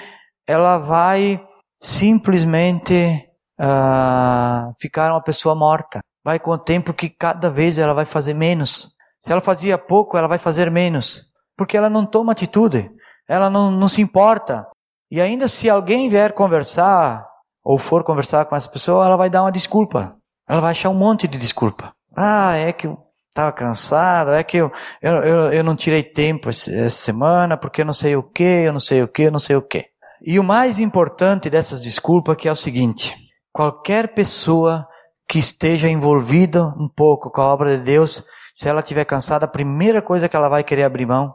ela 0.47 0.79
vai 0.79 1.45
simplesmente 1.81 3.29
uh, 3.61 4.73
ficar 4.81 5.11
uma 5.11 5.23
pessoa 5.23 5.57
morta. 5.57 5.99
Vai 6.29 6.39
com 6.39 6.51
o 6.51 6.59
tempo 6.59 6.93
que 6.93 7.09
cada 7.09 7.49
vez 7.49 7.79
ela 7.79 7.95
vai 7.95 8.05
fazer 8.05 8.35
menos. 8.35 8.91
Se 9.19 9.33
ela 9.33 9.41
fazia 9.41 9.79
pouco, 9.79 10.15
ela 10.15 10.29
vai 10.29 10.37
fazer 10.37 10.71
menos. 10.71 11.23
Porque 11.57 11.75
ela 11.75 11.89
não 11.89 12.05
toma 12.05 12.33
atitude. 12.33 12.91
Ela 13.27 13.49
não, 13.49 13.71
não 13.71 13.89
se 13.89 14.03
importa. 14.03 14.67
E 15.11 15.23
ainda 15.23 15.49
se 15.49 15.71
alguém 15.71 16.11
vier 16.11 16.35
conversar, 16.35 17.27
ou 17.65 17.79
for 17.79 18.05
conversar 18.05 18.45
com 18.45 18.55
essa 18.55 18.69
pessoa, 18.69 19.07
ela 19.07 19.17
vai 19.17 19.31
dar 19.31 19.41
uma 19.41 19.51
desculpa. 19.51 20.19
Ela 20.47 20.61
vai 20.61 20.73
achar 20.73 20.91
um 20.91 20.95
monte 20.95 21.27
de 21.27 21.39
desculpa. 21.39 21.95
Ah, 22.15 22.53
é 22.57 22.75
que 22.75 22.89
eu 22.89 22.99
estava 23.31 23.51
cansado, 23.51 24.33
é 24.33 24.43
que 24.43 24.59
eu, 24.59 24.71
eu, 25.01 25.13
eu, 25.23 25.53
eu 25.55 25.65
não 25.65 25.75
tirei 25.75 26.03
tempo 26.03 26.51
essa 26.51 26.91
semana, 26.91 27.57
porque 27.57 27.81
eu 27.81 27.87
não 27.87 27.95
sei 27.95 28.17
o 28.17 28.23
que, 28.23 28.67
eu 28.67 28.73
não 28.75 28.81
sei 28.81 29.03
o 29.03 29.09
que, 29.09 29.23
eu 29.23 29.33
não 29.33 29.39
sei 29.39 29.57
o 29.57 29.63
que. 29.63 29.87
E 30.23 30.39
o 30.39 30.45
mais 30.45 30.79
importante 30.79 31.49
dessas 31.49 31.81
desculpas 31.81 32.37
que 32.37 32.47
é 32.47 32.53
o 32.53 32.55
seguinte: 32.55 33.17
qualquer 33.51 34.09
pessoa 34.13 34.87
que 35.29 35.39
esteja 35.39 35.89
envolvida 35.89 36.65
um 36.79 36.89
pouco 36.89 37.31
com 37.31 37.41
a 37.41 37.53
obra 37.53 37.77
de 37.77 37.85
Deus, 37.85 38.25
se 38.55 38.69
ela 38.69 38.81
estiver 38.81 39.05
cansada, 39.05 39.45
a 39.45 39.49
primeira 39.49 40.01
coisa 40.01 40.29
que 40.29 40.35
ela 40.35 40.49
vai 40.49 40.65
querer 40.65 40.85
abrir 40.85 41.07
mão 41.07 41.35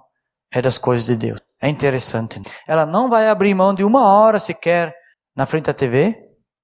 é 0.51 0.61
das 0.61 0.77
coisas 0.77 1.05
de 1.05 1.15
Deus. 1.15 1.39
É 1.61 1.69
interessante. 1.69 2.41
Ela 2.67 2.85
não 2.85 3.09
vai 3.09 3.29
abrir 3.29 3.53
mão 3.53 3.73
de 3.73 3.83
uma 3.83 4.05
hora 4.07 4.39
sequer 4.39 4.93
na 5.35 5.45
frente 5.45 5.65
da 5.65 5.73
TV, 5.73 6.15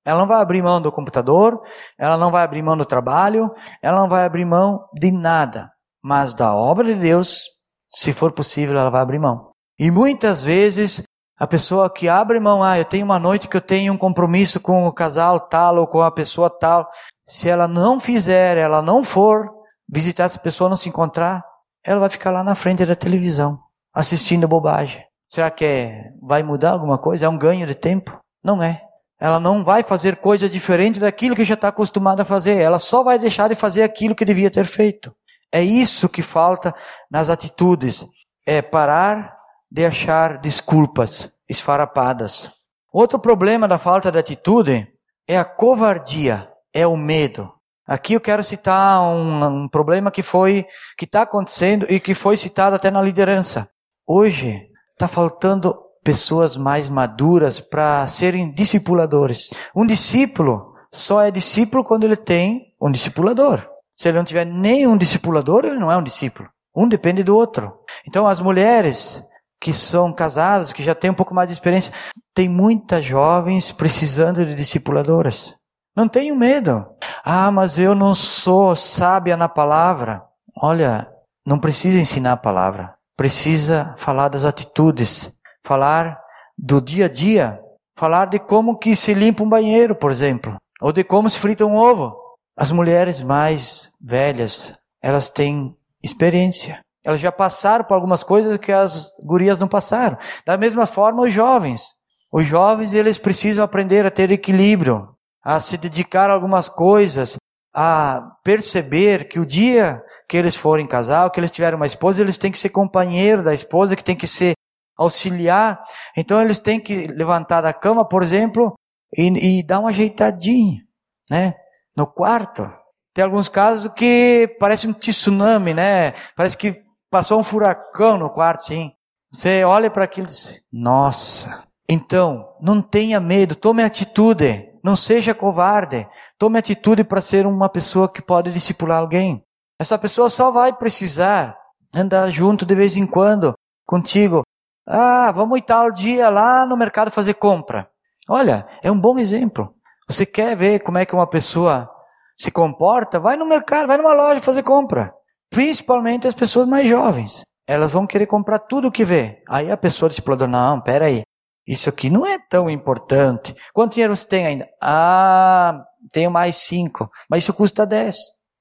ela 0.05 0.19
não 0.19 0.27
vai 0.27 0.41
abrir 0.41 0.61
mão 0.61 0.81
do 0.81 0.91
computador, 0.91 1.61
ela 1.97 2.17
não 2.17 2.31
vai 2.31 2.43
abrir 2.43 2.63
mão 2.63 2.75
do 2.75 2.85
trabalho, 2.85 3.51
ela 3.81 3.99
não 3.99 4.09
vai 4.09 4.25
abrir 4.25 4.45
mão 4.45 4.85
de 4.93 5.11
nada. 5.11 5.69
Mas 6.03 6.33
da 6.33 6.55
obra 6.55 6.85
de 6.85 6.95
Deus, 6.95 7.43
se 7.87 8.13
for 8.13 8.31
possível, 8.31 8.77
ela 8.77 8.89
vai 8.89 9.01
abrir 9.01 9.19
mão. 9.19 9.51
E 9.77 9.91
muitas 9.91 10.41
vezes 10.43 11.03
a 11.37 11.47
pessoa 11.47 11.89
que 11.89 12.09
abre 12.09 12.39
mão, 12.39 12.61
ah, 12.61 12.77
eu 12.77 12.85
tenho 12.85 13.05
uma 13.05 13.17
noite 13.17 13.47
que 13.47 13.55
eu 13.55 13.61
tenho 13.61 13.93
um 13.93 13.97
compromisso 13.97 14.59
com 14.59 14.85
o 14.85 14.91
casal 14.91 15.39
tal 15.39 15.77
ou 15.77 15.87
com 15.87 16.01
a 16.01 16.11
pessoa 16.11 16.49
tal. 16.49 16.89
Se 17.29 17.47
ela 17.47 17.67
não 17.67 17.99
fizer, 17.99 18.57
ela 18.57 18.81
não 18.81 19.03
for 19.03 19.51
visitar 19.87 20.23
essa 20.23 20.39
pessoa, 20.39 20.67
não 20.67 20.75
se 20.75 20.89
encontrar, 20.89 21.45
ela 21.83 21.99
vai 21.99 22.09
ficar 22.09 22.31
lá 22.31 22.43
na 22.43 22.55
frente 22.55 22.83
da 22.83 22.95
televisão, 22.95 23.59
assistindo 23.93 24.47
bobagem. 24.47 25.03
Será 25.29 25.51
que 25.51 25.63
é, 25.63 26.11
vai 26.19 26.41
mudar 26.41 26.71
alguma 26.71 26.97
coisa? 26.97 27.27
É 27.27 27.29
um 27.29 27.37
ganho 27.37 27.67
de 27.67 27.75
tempo? 27.75 28.19
Não 28.43 28.63
é. 28.63 28.81
Ela 29.19 29.39
não 29.39 29.63
vai 29.63 29.83
fazer 29.83 30.15
coisa 30.15 30.49
diferente 30.49 30.99
daquilo 30.99 31.35
que 31.35 31.45
já 31.45 31.53
está 31.53 31.67
acostumada 31.67 32.23
a 32.23 32.25
fazer. 32.25 32.57
Ela 32.57 32.79
só 32.79 33.03
vai 33.03 33.19
deixar 33.19 33.47
de 33.47 33.53
fazer 33.53 33.83
aquilo 33.83 34.15
que 34.15 34.25
devia 34.25 34.49
ter 34.49 34.65
feito. 34.65 35.15
É 35.51 35.61
isso 35.61 36.09
que 36.09 36.23
falta 36.23 36.73
nas 37.11 37.29
atitudes. 37.29 38.07
É 38.43 38.59
parar 38.59 39.37
de 39.71 39.85
achar 39.85 40.39
desculpas 40.39 41.31
esfarapadas. 41.47 42.51
Outro 42.91 43.19
problema 43.19 43.67
da 43.67 43.77
falta 43.77 44.11
de 44.11 44.17
atitude 44.17 44.87
é 45.27 45.37
a 45.37 45.45
covardia, 45.45 46.49
é 46.79 46.87
o 46.87 46.95
medo. 46.95 47.51
Aqui 47.85 48.13
eu 48.13 48.21
quero 48.21 48.43
citar 48.43 49.01
um, 49.01 49.63
um 49.63 49.67
problema 49.67 50.11
que 50.11 50.23
foi 50.23 50.65
que 50.97 51.05
está 51.05 51.23
acontecendo 51.23 51.85
e 51.89 51.99
que 51.99 52.13
foi 52.13 52.37
citado 52.37 52.75
até 52.75 52.89
na 52.89 53.01
liderança. 53.01 53.69
Hoje 54.07 54.67
está 54.93 55.07
faltando 55.07 55.75
pessoas 56.03 56.55
mais 56.55 56.87
maduras 56.87 57.59
para 57.59 58.07
serem 58.07 58.53
discipuladores. 58.53 59.49
Um 59.75 59.85
discípulo 59.85 60.73
só 60.91 61.21
é 61.21 61.31
discípulo 61.31 61.83
quando 61.83 62.05
ele 62.05 62.15
tem 62.15 62.73
um 62.81 62.91
discipulador. 62.91 63.67
Se 63.97 64.07
ele 64.07 64.17
não 64.17 64.23
tiver 64.23 64.45
nenhum 64.45 64.97
discipulador, 64.97 65.65
ele 65.65 65.79
não 65.79 65.91
é 65.91 65.97
um 65.97 66.03
discípulo. 66.03 66.47
Um 66.73 66.87
depende 66.87 67.23
do 67.23 67.35
outro. 67.35 67.73
Então 68.07 68.25
as 68.25 68.39
mulheres 68.39 69.21
que 69.59 69.73
são 69.73 70.13
casadas, 70.13 70.71
que 70.71 70.83
já 70.83 70.95
têm 70.95 71.11
um 71.11 71.15
pouco 71.15 71.33
mais 71.33 71.49
de 71.49 71.53
experiência, 71.53 71.93
tem 72.33 72.47
muitas 72.47 73.03
jovens 73.03 73.71
precisando 73.73 74.45
de 74.45 74.55
discipuladoras. 74.55 75.58
Não 75.99 76.07
tenham 76.07 76.33
medo. 76.33 76.88
Ah, 77.25 77.51
mas 77.51 77.77
eu 77.77 77.93
não 77.93 78.15
sou 78.15 78.73
sábia 78.73 79.35
na 79.35 79.49
palavra. 79.49 80.23
Olha, 80.55 81.12
não 81.45 81.59
precisa 81.59 81.99
ensinar 81.99 82.31
a 82.31 82.38
palavra. 82.38 82.95
Precisa 83.17 83.93
falar 83.97 84.29
das 84.29 84.45
atitudes, 84.45 85.29
falar 85.62 86.17
do 86.57 86.79
dia 86.79 87.07
a 87.07 87.09
dia, 87.09 87.59
falar 87.97 88.27
de 88.27 88.39
como 88.39 88.77
que 88.77 88.95
se 88.95 89.13
limpa 89.13 89.43
um 89.43 89.49
banheiro, 89.49 89.93
por 89.93 90.09
exemplo, 90.09 90.55
ou 90.79 90.93
de 90.93 91.03
como 91.03 91.29
se 91.29 91.38
frita 91.38 91.65
um 91.65 91.75
ovo. 91.75 92.15
As 92.55 92.71
mulheres 92.71 93.21
mais 93.21 93.91
velhas, 94.01 94.73
elas 95.01 95.27
têm 95.27 95.75
experiência. 96.01 96.79
Elas 97.03 97.19
já 97.19 97.29
passaram 97.29 97.83
por 97.83 97.95
algumas 97.95 98.23
coisas 98.23 98.55
que 98.55 98.71
as 98.71 99.12
gurias 99.21 99.59
não 99.59 99.67
passaram. 99.67 100.17
Da 100.45 100.55
mesma 100.55 100.88
forma, 100.88 101.23
os 101.23 101.33
jovens. 101.33 101.89
Os 102.31 102.45
jovens, 102.45 102.93
eles 102.93 103.17
precisam 103.17 103.65
aprender 103.65 104.05
a 104.05 104.12
ter 104.12 104.31
equilíbrio, 104.31 105.18
a 105.43 105.60
se 105.60 105.78
dedicar 105.78 106.30
a 106.30 106.34
algumas 106.34 106.67
coisas, 106.69 107.38
a 107.73 108.36
perceber 108.43 109.28
que 109.28 109.39
o 109.39 109.45
dia 109.45 110.02
que 110.28 110.38
eles 110.38 110.56
forem 110.56 110.86
casar, 110.86 111.30
que 111.32 111.39
eles 111.39 111.52
tiverem 111.52 111.75
uma 111.75 111.88
esposa, 111.88 112.21
eles 112.21 112.38
têm 112.38 112.52
que 112.52 112.60
ser 112.60 112.69
companheiro 112.69 113.41
da 113.41 113.54
esposa, 113.54 113.95
que 113.95 114.04
tem 114.04 114.15
que 114.15 114.28
ser 114.28 114.54
auxiliar. 114.97 115.82
Então 116.15 116.41
eles 116.41 116.60
têm 116.60 116.80
que 116.80 117.08
levantar 117.08 117.62
da 117.62 117.73
cama, 117.73 118.08
por 118.08 118.21
exemplo, 118.21 118.73
e, 119.17 119.60
e 119.60 119.63
dar 119.65 119.80
uma 119.80 119.89
ajeitadinha, 119.89 120.82
né? 121.30 121.56
No 121.95 122.06
quarto. 122.06 122.71
Tem 123.13 123.23
alguns 123.23 123.49
casos 123.49 123.91
que 123.93 124.56
parece 124.60 124.88
um 124.88 124.93
tsunami, 124.93 125.73
né? 125.73 126.13
Parece 126.36 126.56
que 126.56 126.84
Passou 127.10 127.39
um 127.39 127.43
furacão 127.43 128.17
no 128.17 128.30
quarto, 128.30 128.65
sim. 128.65 128.91
Você 129.32 129.63
olha 129.63 129.89
para 129.89 130.04
aquilo 130.04 130.28
e 130.28 130.30
diz: 130.30 130.62
Nossa. 130.71 131.67
Então, 131.89 132.56
não 132.62 132.84
tenha 132.84 133.19
medo, 133.19 133.56
tome 133.56 133.82
atitude, 133.82 134.68
não 134.83 134.95
seja 134.95 135.33
covarde. 135.33 136.07
Tome 136.37 136.57
atitude 136.57 137.03
para 137.03 137.21
ser 137.21 137.45
uma 137.45 137.69
pessoa 137.69 138.11
que 138.11 138.21
pode 138.21 138.51
discipular 138.51 138.99
alguém. 138.99 139.43
Essa 139.79 139.97
pessoa 139.97 140.29
só 140.29 140.51
vai 140.51 140.73
precisar 140.73 141.57
andar 141.95 142.29
junto 142.29 142.65
de 142.65 142.75
vez 142.75 142.95
em 142.95 143.07
quando 143.07 143.53
contigo. 143.85 144.43
Ah, 144.87 145.31
vamos 145.31 145.61
tal 145.65 145.91
dia 145.91 146.29
lá 146.29 146.65
no 146.65 146.75
mercado 146.75 147.11
fazer 147.11 147.35
compra. 147.35 147.89
Olha, 148.27 148.67
é 148.83 148.91
um 148.91 148.99
bom 148.99 149.17
exemplo. 149.17 149.73
Você 150.07 150.25
quer 150.25 150.55
ver 150.55 150.79
como 150.79 150.97
é 150.97 151.05
que 151.05 151.13
uma 151.13 151.27
pessoa 151.27 151.89
se 152.37 152.51
comporta? 152.51 153.19
Vai 153.19 153.37
no 153.37 153.45
mercado, 153.45 153.87
vai 153.87 153.97
numa 153.97 154.13
loja 154.13 154.41
fazer 154.41 154.63
compra. 154.63 155.13
Principalmente 155.49 156.27
as 156.27 156.33
pessoas 156.33 156.67
mais 156.67 156.87
jovens. 156.87 157.43
Elas 157.67 157.93
vão 157.93 158.07
querer 158.07 158.25
comprar 158.25 158.59
tudo 158.59 158.87
o 158.87 158.91
que 158.91 159.05
vê. 159.05 159.43
Aí 159.47 159.71
a 159.71 159.77
pessoa 159.77 160.09
discipulador, 160.09 160.47
não, 160.47 160.81
peraí. 160.81 161.21
Isso 161.69 161.88
aqui 161.88 162.10
não 162.10 162.25
é 162.25 162.39
tão 162.39 162.67
importante. 162.67 163.55
Quanto 163.75 163.93
dinheiro 163.93 164.15
você 164.15 164.25
tem 164.25 164.47
ainda? 164.47 164.67
Ah, 164.82 165.84
tenho 166.12 166.32
mais 166.32 166.55
cinco. 166.55 167.08
Mas 167.29 167.43
isso 167.43 167.53
custa 167.53 167.86
dez. 167.86 168.15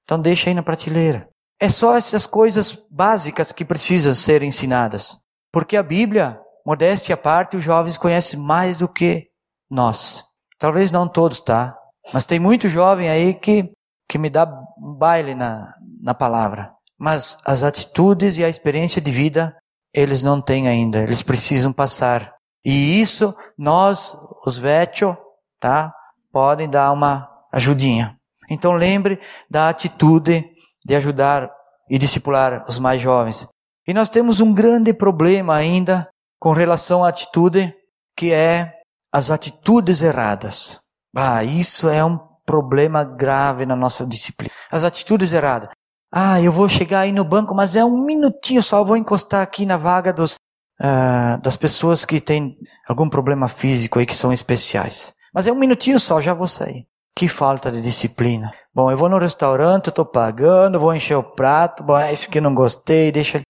Então 0.05 0.21
deixa 0.21 0.51
aí 0.51 0.55
na 0.55 0.62
prateleira. 0.62 1.27
É 1.59 1.71
só 1.71 1.97
essas 1.97 2.27
coisas 2.27 2.87
básicas 2.90 3.51
que 3.51 3.64
precisam 3.64 4.14
ser 4.14 4.42
ensinadas. 4.42 5.16
Porque 5.51 5.75
a 5.75 5.83
Bíblia, 5.83 6.38
modéstia 6.66 7.14
à 7.14 7.16
parte, 7.16 7.57
os 7.57 7.62
jovens 7.62 7.97
conhecem 7.97 8.38
mais 8.38 8.77
do 8.77 8.87
que 8.87 9.29
nós. 9.71 10.23
Talvez 10.59 10.90
não 10.90 11.09
todos, 11.09 11.40
tá? 11.40 11.75
Mas 12.12 12.27
tem 12.27 12.38
muito 12.38 12.68
jovem 12.68 13.09
aí 13.09 13.33
que, 13.33 13.73
que 14.07 14.18
me 14.18 14.29
dá 14.29 14.44
um 14.77 14.92
baile 14.92 15.35
na, 15.35 15.73
na 16.03 16.12
palavra. 16.12 16.75
Mas 16.99 17.38
as 17.42 17.62
atitudes 17.62 18.37
e 18.37 18.44
a 18.44 18.51
experiência 18.51 19.01
de 19.01 19.11
vida, 19.11 19.57
eles 19.94 20.23
não 20.23 20.42
têm 20.42 20.68
ainda. 20.68 20.99
Eles 20.99 21.23
precisam 21.23 21.73
passar. 21.73 22.37
E 22.64 23.01
isso, 23.01 23.35
nós, 23.57 24.16
os 24.44 24.59
vechos, 24.59 25.16
tá? 25.61 25.92
Podem 26.33 26.68
dar 26.68 26.92
uma 26.92 27.29
ajudinha. 27.53 28.16
Então 28.51 28.73
lembre 28.73 29.21
da 29.51 29.68
atitude 29.68 30.44
de 30.85 30.94
ajudar 30.94 31.51
e 31.88 31.99
discipular 31.99 32.64
os 32.68 32.79
mais 32.79 33.01
jovens. 33.01 33.47
E 33.87 33.94
nós 33.94 34.11
temos 34.11 34.40
um 34.40 34.53
grande 34.53 34.92
problema 34.92 35.55
ainda 35.55 36.09
com 36.38 36.53
relação 36.53 37.05
à 37.05 37.09
atitude, 37.09 37.75
que 38.16 38.33
é 38.33 38.73
as 39.12 39.31
atitudes 39.31 40.03
erradas. 40.03 40.79
Ah, 41.16 41.42
isso 41.42 41.88
é 41.88 42.05
um 42.05 42.18
problema 42.44 43.05
grave 43.05 43.66
na 43.66 43.75
nossa 43.75 44.07
disciplina. 44.07 44.53
As 44.71 44.85
atitudes 44.85 45.33
erradas. 45.33 45.71
Ah, 46.12 46.40
eu 46.40 46.51
vou 46.51 46.68
chegar 46.68 47.01
aí 47.01 47.12
no 47.12 47.25
banco, 47.25 47.55
mas 47.55 47.77
é 47.77 47.85
um 47.85 48.05
minutinho 48.05 48.62
só, 48.62 48.83
vou 48.83 48.97
encostar 48.97 49.42
aqui 49.42 49.66
na 49.66 49.77
vaga 49.77 50.12
dos, 50.12 50.37
uh, 50.81 51.41
das 51.43 51.57
pessoas 51.57 52.05
que 52.05 52.21
têm 52.21 52.57
algum 52.87 53.09
problema 53.09 53.49
físico 53.49 53.99
aí 53.99 54.07
que 54.07 54.17
são 54.17 54.33
especiais. 54.33 55.12
Mas 55.33 55.47
é 55.47 55.53
um 55.53 55.59
minutinho 55.59 56.01
só, 56.01 56.21
já 56.21 56.35
vou 56.35 56.49
sair. 56.49 56.87
Que 57.14 57.29
falta 57.29 57.71
de 57.71 57.83
disciplina. 57.83 58.53
Bom, 58.75 58.91
eu 58.91 58.97
vou 58.97 59.09
no 59.09 59.19
restaurante, 59.19 59.88
eu 59.88 59.91
estou 59.91 60.05
pagando, 60.05 60.79
vou 60.79 60.95
encher 60.95 61.17
o 61.17 61.23
prato. 61.23 61.83
Bom, 61.83 61.99
esse 61.99 62.29
aqui 62.29 62.41
não 62.41 62.55
gostei, 62.55 63.11
deixa. 63.11 63.43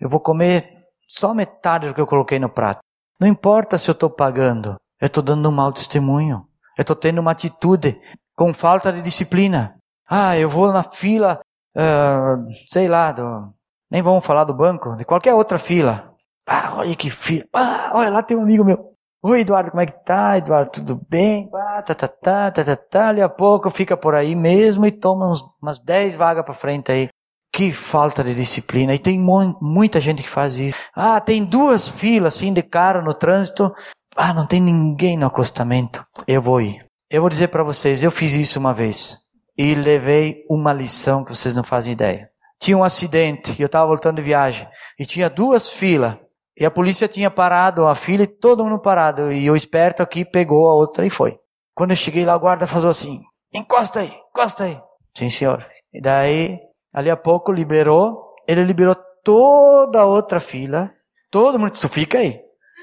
Eu 0.00 0.08
vou 0.08 0.20
comer 0.20 0.84
só 1.08 1.34
metade 1.34 1.88
do 1.88 1.94
que 1.94 2.00
eu 2.00 2.06
coloquei 2.06 2.38
no 2.38 2.48
prato. 2.48 2.80
Não 3.20 3.26
importa 3.26 3.76
se 3.76 3.90
eu 3.90 3.92
estou 3.92 4.08
pagando, 4.08 4.76
eu 5.00 5.06
estou 5.06 5.22
dando 5.22 5.48
um 5.48 5.52
mau 5.52 5.72
testemunho. 5.72 6.46
Eu 6.76 6.82
estou 6.82 6.94
tendo 6.94 7.20
uma 7.20 7.32
atitude 7.32 8.00
com 8.36 8.54
falta 8.54 8.92
de 8.92 9.02
disciplina. 9.02 9.74
Ah, 10.08 10.38
eu 10.38 10.48
vou 10.48 10.72
na 10.72 10.84
fila, 10.84 11.40
uh, 11.76 12.52
sei 12.68 12.86
lá, 12.86 13.10
do, 13.10 13.52
nem 13.90 14.00
vamos 14.00 14.24
falar 14.24 14.44
do 14.44 14.54
banco, 14.54 14.94
de 14.96 15.04
qualquer 15.04 15.34
outra 15.34 15.58
fila. 15.58 16.07
Ah, 16.50 16.76
olha 16.78 16.96
que 16.96 17.10
fila. 17.10 17.44
Ah, 17.54 17.92
olha 17.94 18.08
lá 18.08 18.22
tem 18.22 18.34
um 18.34 18.42
amigo 18.42 18.64
meu. 18.64 18.94
Oi, 19.22 19.40
Eduardo, 19.40 19.70
como 19.70 19.82
é 19.82 19.86
que 19.86 20.02
tá? 20.02 20.38
Eduardo, 20.38 20.70
tudo 20.70 21.06
bem? 21.10 21.50
Ah, 21.52 21.82
tá, 21.82 21.94
tá, 21.94 22.08
tá, 22.08 22.50
tá, 22.50 22.64
tá, 22.64 22.76
tá. 22.76 23.08
Ali 23.08 23.20
a 23.20 23.28
pouco 23.28 23.70
fica 23.70 23.98
por 23.98 24.14
aí 24.14 24.34
mesmo 24.34 24.86
e 24.86 24.90
toma 24.90 25.30
uns, 25.30 25.42
umas 25.60 25.78
10 25.78 26.14
vagas 26.14 26.44
para 26.44 26.54
frente 26.54 26.90
aí. 26.90 27.08
Que 27.52 27.70
falta 27.70 28.24
de 28.24 28.32
disciplina. 28.32 28.94
E 28.94 28.98
tem 28.98 29.20
muita 29.60 30.00
gente 30.00 30.22
que 30.22 30.28
faz 30.28 30.56
isso. 30.56 30.76
Ah, 30.94 31.20
tem 31.20 31.44
duas 31.44 31.86
filas 31.86 32.34
assim 32.34 32.50
de 32.50 32.62
cara 32.62 33.02
no 33.02 33.12
trânsito. 33.12 33.70
Ah, 34.16 34.32
não 34.32 34.46
tem 34.46 34.60
ninguém 34.60 35.18
no 35.18 35.26
acostamento. 35.26 36.02
Eu 36.26 36.40
vou 36.40 36.62
ir. 36.62 36.86
Eu 37.10 37.20
vou 37.20 37.28
dizer 37.28 37.48
para 37.48 37.62
vocês, 37.62 38.02
eu 38.02 38.10
fiz 38.10 38.32
isso 38.32 38.58
uma 38.58 38.72
vez. 38.72 39.18
E 39.56 39.74
levei 39.74 40.44
uma 40.48 40.72
lição 40.72 41.24
que 41.24 41.34
vocês 41.34 41.54
não 41.54 41.64
fazem 41.64 41.92
ideia. 41.92 42.30
Tinha 42.58 42.78
um 42.78 42.84
acidente 42.84 43.54
e 43.58 43.62
eu 43.62 43.66
estava 43.66 43.86
voltando 43.86 44.16
de 44.16 44.22
viagem. 44.22 44.66
E 44.98 45.04
tinha 45.04 45.28
duas 45.28 45.70
filas. 45.70 46.16
E 46.58 46.66
a 46.66 46.70
polícia 46.70 47.06
tinha 47.06 47.30
parado 47.30 47.86
a 47.86 47.94
fila 47.94 48.24
e 48.24 48.26
todo 48.26 48.64
mundo 48.64 48.80
parado. 48.80 49.30
E 49.30 49.48
o 49.48 49.54
esperto 49.54 50.02
aqui 50.02 50.24
pegou 50.24 50.68
a 50.68 50.74
outra 50.74 51.06
e 51.06 51.10
foi. 51.10 51.38
Quando 51.72 51.92
eu 51.92 51.96
cheguei 51.96 52.24
lá, 52.24 52.34
o 52.34 52.40
guarda 52.40 52.66
falou 52.66 52.90
assim: 52.90 53.20
encosta 53.54 54.00
aí, 54.00 54.12
encosta 54.30 54.64
aí. 54.64 54.80
Sim, 55.16 55.30
senhor. 55.30 55.64
E 55.92 56.00
daí, 56.00 56.58
ali 56.92 57.10
a 57.10 57.16
pouco, 57.16 57.52
liberou. 57.52 58.34
Ele 58.46 58.64
liberou 58.64 58.96
toda 59.22 60.00
a 60.00 60.04
outra 60.04 60.40
fila. 60.40 60.92
Todo 61.30 61.58
mundo, 61.58 61.72
tu 61.72 61.88
fica 61.88 62.18
aí. 62.18 62.40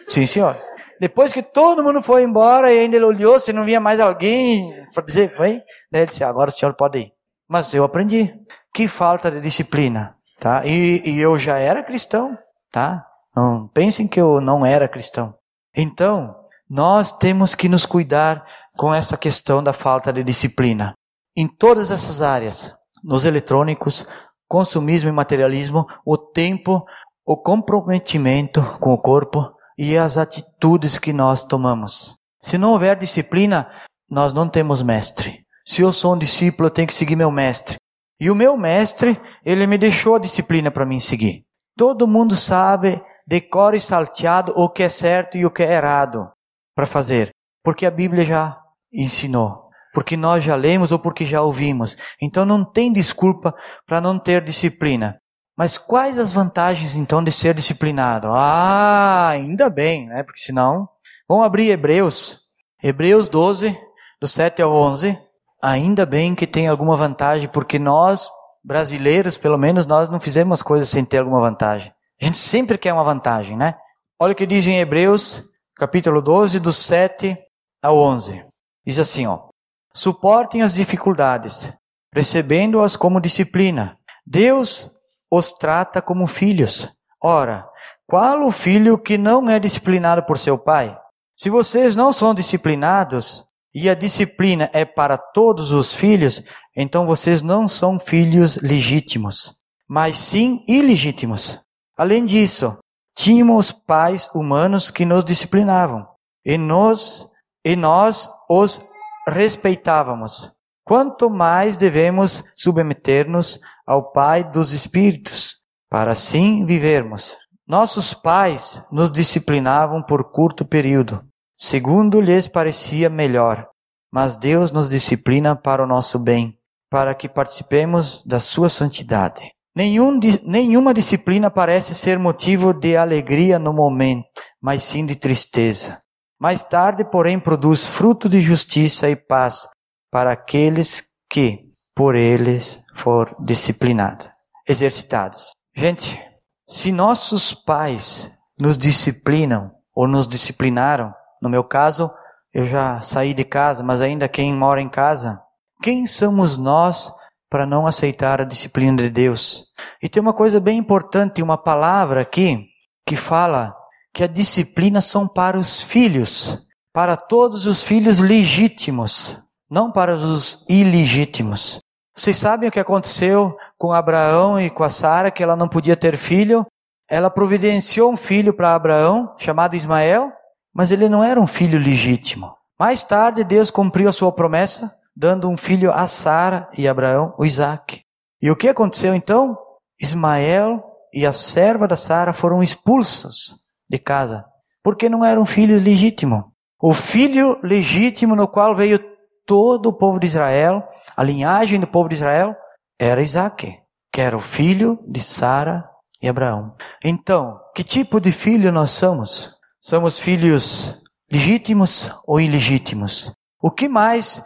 Sim, 0.08 0.26
senhor. 0.26 0.58
Depois 1.00 1.34
que 1.34 1.44
todo 1.44 1.84
mundo 1.84 2.02
foi 2.02 2.24
embora 2.24 2.72
e 2.72 2.80
ainda 2.80 2.96
ele 2.96 3.06
olhou 3.06 3.40
se 3.40 3.52
não 3.52 3.66
via 3.66 3.80
mais 3.82 4.00
alguém 4.00 4.72
para 4.94 5.04
dizer, 5.04 5.36
vem. 5.38 5.62
Daí 5.92 6.04
ele 6.04 6.06
disse, 6.06 6.24
agora 6.24 6.50
o 6.50 6.54
senhor 6.54 6.74
pode 6.76 7.00
ir. 7.00 7.12
Mas 7.50 7.74
eu 7.74 7.84
aprendi. 7.84 8.34
Que 8.74 8.88
falta 8.88 9.30
de 9.30 9.42
disciplina, 9.42 10.16
tá? 10.40 10.66
E, 10.66 11.02
e 11.06 11.20
eu 11.20 11.38
já 11.38 11.58
era 11.58 11.84
cristão, 11.84 12.38
tá? 12.72 13.06
Não 13.36 13.67
pensem 13.67 14.08
que 14.08 14.19
eu 14.19 14.39
não 14.39 14.65
era 14.65 14.88
cristão. 14.88 15.36
Então, 15.76 16.36
nós 16.69 17.12
temos 17.12 17.54
que 17.54 17.67
nos 17.67 17.86
cuidar 17.86 18.45
com 18.78 18.93
essa 18.93 19.17
questão 19.17 19.62
da 19.62 19.74
falta 19.74 20.12
de 20.13 20.24
disciplina. 20.24 20.93
Em 21.36 21.48
todas 21.48 21.91
essas 21.91 22.21
áreas, 22.21 22.74
nos 23.04 23.26
eletrônicos, 23.26 24.06
consumismo 24.48 25.10
e 25.10 25.12
materialismo, 25.12 25.86
o 26.06 26.17
tempo, 26.17 26.86
o 27.26 27.36
comprometimento 27.36 28.62
com 28.80 28.93
o 28.93 28.98
corpo 28.98 29.52
e 29.78 29.98
as 29.98 30.17
atitudes 30.17 30.98
que 30.98 31.12
nós 31.12 31.43
tomamos. 31.43 32.15
Se 32.41 32.58
não 32.58 32.71
houver 32.71 32.95
disciplina, 32.95 33.69
nós 34.10 34.34
não 34.34 34.48
temos 34.48 34.82
mestre. 34.82 35.45
Se 35.67 35.82
eu 35.82 35.91
sou 35.91 36.13
um 36.13 36.17
discípulo, 36.17 36.67
eu 36.67 36.71
tenho 36.71 36.88
que 36.88 36.93
seguir 36.93 37.15
meu 37.15 37.32
mestre. 37.32 37.76
E 38.19 38.32
o 38.32 38.36
meu 38.36 38.56
mestre, 38.56 39.19
ele 39.43 39.67
me 39.67 39.78
deixou 39.78 40.15
a 40.15 40.19
disciplina 40.19 40.71
para 40.71 40.86
mim 40.86 41.00
seguir. 41.00 41.43
Todo 41.76 42.08
mundo 42.08 42.36
sabe 42.36 43.04
decore 43.28 43.80
salteado 43.80 44.54
o 44.56 44.70
que 44.70 44.84
é 44.84 44.90
certo 44.90 45.38
e 45.38 45.46
o 45.46 45.52
que 45.52 45.64
é 45.64 45.74
errado 45.74 46.30
para 46.76 46.86
fazer, 46.86 47.32
porque 47.64 47.86
a 47.86 47.92
Bíblia 47.92 48.26
já 48.26 48.58
ensinou, 48.94 49.70
porque 49.94 50.16
nós 50.16 50.44
já 50.44 50.56
lemos 50.56 50.92
ou 50.92 51.00
porque 51.00 51.26
já 51.26 51.42
ouvimos. 51.42 51.98
Então 52.22 52.46
não 52.46 52.64
tem 52.64 52.92
desculpa 52.92 53.56
para 53.86 54.02
não 54.02 54.20
ter 54.20 54.44
disciplina. 54.44 55.20
Mas 55.58 55.78
quais 55.78 56.20
as 56.20 56.34
vantagens 56.34 56.96
então 56.96 57.24
de 57.24 57.32
ser 57.32 57.54
disciplinado? 57.54 58.28
Ah, 58.30 59.30
ainda 59.30 59.70
bem, 59.70 60.08
né? 60.08 60.22
Porque 60.22 60.40
senão, 60.40 60.88
vamos 61.30 61.46
abrir 61.46 61.70
Hebreus, 61.70 62.40
Hebreus 62.84 63.30
12, 63.30 63.78
do 64.22 64.28
7 64.28 64.62
ao 64.62 64.72
11. 64.74 65.18
Ainda 65.64 66.06
bem 66.06 66.36
que 66.36 66.46
tem 66.46 66.68
alguma 66.68 66.98
vantagem, 66.98 67.48
porque 67.48 67.80
nós 67.80 68.30
brasileiros, 68.64 69.38
pelo 69.38 69.58
menos, 69.58 69.86
nós 69.86 70.10
não 70.10 70.20
fizemos 70.20 70.62
coisas 70.62 70.90
sem 70.90 71.06
ter 71.06 71.20
alguma 71.20 71.40
vantagem. 71.40 71.94
A 72.26 72.28
gente 72.28 72.40
sempre 72.40 72.76
quer 72.76 72.92
uma 72.92 73.04
vantagem, 73.04 73.56
né? 73.56 73.76
Olha 74.20 74.34
o 74.34 74.36
que 74.36 74.48
diz 74.48 74.66
em 74.66 74.80
Hebreus, 74.80 75.44
capítulo 75.76 76.24
12, 76.24 76.60
do 76.60 76.74
7 76.74 77.38
ao 77.84 78.00
11. 78.00 78.44
Diz 78.84 78.98
assim, 78.98 79.28
ó: 79.28 79.50
Suportem 79.94 80.64
as 80.64 80.74
dificuldades, 80.74 81.72
recebendo-as 82.12 82.96
como 82.96 83.22
disciplina. 83.22 83.96
Deus 84.26 84.90
os 85.30 85.52
trata 85.52 86.02
como 86.02 86.26
filhos. 86.26 86.92
Ora, 87.22 87.70
qual 88.08 88.48
o 88.48 88.52
filho 88.52 88.98
que 88.98 89.20
não 89.20 89.48
é 89.48 89.60
disciplinado 89.60 90.24
por 90.24 90.40
seu 90.40 90.58
pai? 90.58 90.98
Se 91.38 91.52
vocês 91.52 91.96
não 91.96 92.12
são 92.12 92.34
disciplinados, 92.34 93.44
e 93.72 93.88
a 93.88 93.94
disciplina 93.94 94.68
é 94.74 94.84
para 94.84 95.16
todos 95.16 95.70
os 95.70 95.94
filhos, 95.94 96.42
então 96.76 97.06
vocês 97.06 97.44
não 97.44 97.68
são 97.68 98.00
filhos 98.00 98.58
legítimos, 98.64 99.62
mas 99.88 100.18
sim 100.18 100.66
ilegítimos. 100.68 101.64
Além 101.98 102.26
disso, 102.26 102.78
tínhamos 103.16 103.72
pais 103.72 104.30
humanos 104.36 104.92
que 104.92 105.06
nos 105.06 105.24
disciplinavam 105.24 106.06
e 106.46 106.58
nós, 106.58 107.26
e 107.64 107.76
nós 107.76 108.30
os 108.50 108.82
respeitávamos. 109.28 110.52
Quanto 110.86 111.30
mais 111.30 111.78
devemos 111.78 112.44
submeter-nos 112.56 113.60
ao 113.88 114.12
Pai 114.12 114.44
dos 114.44 114.72
Espíritos, 114.72 115.56
para 115.90 116.12
assim 116.12 116.66
vivermos. 116.66 117.36
Nossos 117.68 118.14
pais 118.14 118.84
nos 118.92 119.12
disciplinavam 119.12 120.04
por 120.04 120.32
curto 120.32 120.64
período, 120.64 121.26
segundo 121.58 122.22
lhes 122.22 122.48
parecia 122.48 123.10
melhor, 123.10 123.68
mas 124.12 124.38
Deus 124.38 124.70
nos 124.70 124.88
disciplina 124.88 125.56
para 125.56 125.84
o 125.84 125.88
nosso 125.88 126.20
bem, 126.20 126.60
para 126.92 127.16
que 127.16 127.28
participemos 127.28 128.22
da 128.24 128.40
sua 128.40 128.70
santidade. 128.70 129.52
Nenhum, 129.76 130.20
nenhuma 130.44 130.94
disciplina 130.94 131.52
parece 131.52 131.94
ser 131.94 132.18
motivo 132.18 132.74
de 132.74 132.96
alegria 132.96 133.60
no 133.60 133.74
momento, 133.74 134.42
mas 134.62 134.84
sim 134.84 135.06
de 135.06 135.16
tristeza. 135.16 136.00
Mais 136.40 136.64
tarde, 136.64 137.04
porém, 137.04 137.40
produz 137.40 137.86
fruto 137.86 138.30
de 138.30 138.40
justiça 138.40 139.10
e 139.10 139.16
paz 139.16 139.68
para 140.10 140.32
aqueles 140.32 141.04
que 141.30 141.66
por 141.94 142.16
eles 142.16 142.82
for 142.94 143.36
disciplinados, 143.40 144.30
exercitados. 144.68 145.52
Gente, 145.76 146.22
se 146.68 146.92
nossos 146.92 147.54
pais 147.54 148.32
nos 148.58 148.78
disciplinam 148.78 149.72
ou 149.94 150.08
nos 150.08 150.26
disciplinaram, 150.26 151.14
no 151.42 151.50
meu 151.50 151.64
caso, 151.64 152.10
eu 152.54 152.66
já 152.66 153.02
saí 153.02 153.34
de 153.34 153.44
casa, 153.44 153.84
mas 153.84 154.00
ainda 154.00 154.30
quem 154.30 154.54
mora 154.54 154.82
em 154.82 154.90
casa, 154.90 155.42
quem 155.82 156.08
somos 156.08 156.58
nós 156.58 157.12
para 157.56 157.65
não 157.65 157.88
aceitar 157.88 158.41
a 158.41 158.44
disciplina 158.44 159.02
de 159.02 159.10
Deus? 159.10 159.68
E 160.04 160.10
tem 160.10 160.22
uma 160.22 160.34
coisa 160.34 160.60
bem 160.60 160.78
importante, 160.78 161.41
uma 161.41 161.58
palavra 161.58 162.20
aqui 162.20 162.68
que 163.08 163.15
fala 163.15 163.74
que 164.13 164.26
a 164.26 164.28
disciplina 164.28 165.00
são 165.00 165.26
para 165.26 165.58
os 165.58 165.82
filhos, 165.82 166.62
para 166.91 167.15
todos 167.15 167.65
os 167.65 167.82
filhos 167.82 168.20
legítimos, 168.20 169.39
não 169.72 169.89
para 169.89 170.15
os 170.15 170.65
ilegítimos. 170.68 171.80
Vocês 172.13 172.36
sabem 172.36 172.68
o 172.68 172.72
que 172.74 172.80
aconteceu 172.82 173.56
com 173.78 173.94
Abraão 173.94 174.60
e 174.60 174.70
com 174.70 174.84
a 174.84 174.89
Sara, 174.89 175.32
que 175.32 175.41
ela 175.41 175.56
não 175.56 175.70
podia 175.70 175.96
ter 175.96 176.18
filho? 176.18 176.65
Ela 177.10 177.30
providenciou 177.30 178.12
um 178.12 178.18
filho 178.18 178.54
para 178.54 178.76
Abraão, 178.76 179.34
chamado 179.38 179.78
Ismael, 179.78 180.30
mas 180.74 180.91
ele 180.91 181.08
não 181.08 181.24
era 181.24 181.39
um 181.39 181.48
filho 181.48 181.80
legítimo. 181.80 182.54
Mais 182.78 183.02
tarde, 183.02 183.46
Deus 183.46 183.72
cumpriu 183.72 184.10
a 184.10 184.13
sua 184.13 184.34
promessa, 184.34 184.91
dando 185.15 185.49
um 185.49 185.56
filho 185.56 185.91
a 185.91 186.08
Sara 186.08 186.69
e 186.78 186.88
Abraão, 186.88 187.34
o 187.38 187.45
Isaac. 187.45 188.01
E 188.41 188.51
o 188.51 188.56
que 188.56 188.67
aconteceu 188.67 189.15
então? 189.15 189.58
Ismael 189.99 190.84
e 191.13 191.25
a 191.25 191.32
serva 191.32 191.88
da 191.88 191.95
Sara 191.95 192.34
foram 192.34 192.62
expulsos 192.62 193.56
de 193.89 193.97
casa, 193.97 194.45
porque 194.84 195.08
não 195.08 195.23
era 195.23 195.39
um 195.39 195.45
filho 195.45 195.80
legítimo. 195.80 196.51
O 196.82 196.93
filho 196.93 197.58
legítimo 197.63 198.36
no 198.36 198.47
qual 198.47 198.75
veio 198.75 198.99
todo 199.45 199.88
o 199.88 199.93
povo 199.93 200.19
de 200.19 200.28
Israel, 200.28 200.84
a 201.15 201.23
linhagem 201.23 201.80
do 201.80 201.88
povo 201.88 202.10
de 202.10 202.15
Israel, 202.15 202.56
era 202.99 203.21
Isaac, 203.21 203.80
que 204.12 204.21
era 204.21 204.36
o 204.36 204.41
filho 204.41 204.99
de 205.08 205.21
Sara 205.21 205.89
e 206.21 206.28
Abraão. 206.28 206.75
Então, 207.04 207.60
que 207.73 207.84
tipo 207.84 208.19
de 208.19 208.32
filho 208.32 208.71
nós 208.71 208.91
somos? 208.91 209.56
Somos 209.80 210.19
filhos 210.19 211.01
legítimos 211.32 212.12
ou 212.25 212.39
ilegítimos? 212.39 213.32
O 213.62 213.71
que 213.71 213.88
mais 213.88 214.43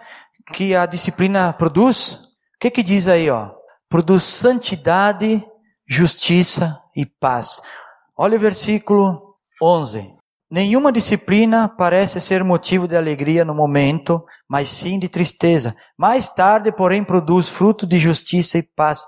que 0.52 0.76
a 0.76 0.86
disciplina 0.86 1.54
produz? 1.54 2.14
O 2.14 2.60
que 2.60 2.70
que 2.70 2.84
diz 2.84 3.08
aí, 3.08 3.30
ó? 3.30 3.52
Produz 3.88 4.24
santidade, 4.24 5.44
justiça 5.88 6.78
e 6.96 7.06
paz. 7.06 7.62
Olha 8.18 8.38
o 8.38 8.40
versículo 8.40 9.36
11. 9.62 10.20
Nenhuma 10.52 10.92
disciplina 10.92 11.70
parece 11.70 12.20
ser 12.20 12.44
motivo 12.44 12.88
de 12.88 12.98
alegria 12.98 13.46
no 13.46 13.54
momento, 13.54 14.24
mas 14.48 14.70
sim 14.70 14.98
de 14.98 15.08
tristeza. 15.08 15.76
Mais 15.98 16.28
tarde, 16.28 16.72
porém, 16.72 17.04
produz 17.04 17.48
fruto 17.48 17.86
de 17.86 18.00
justiça 18.00 18.58
e 18.58 18.64
paz 18.64 19.06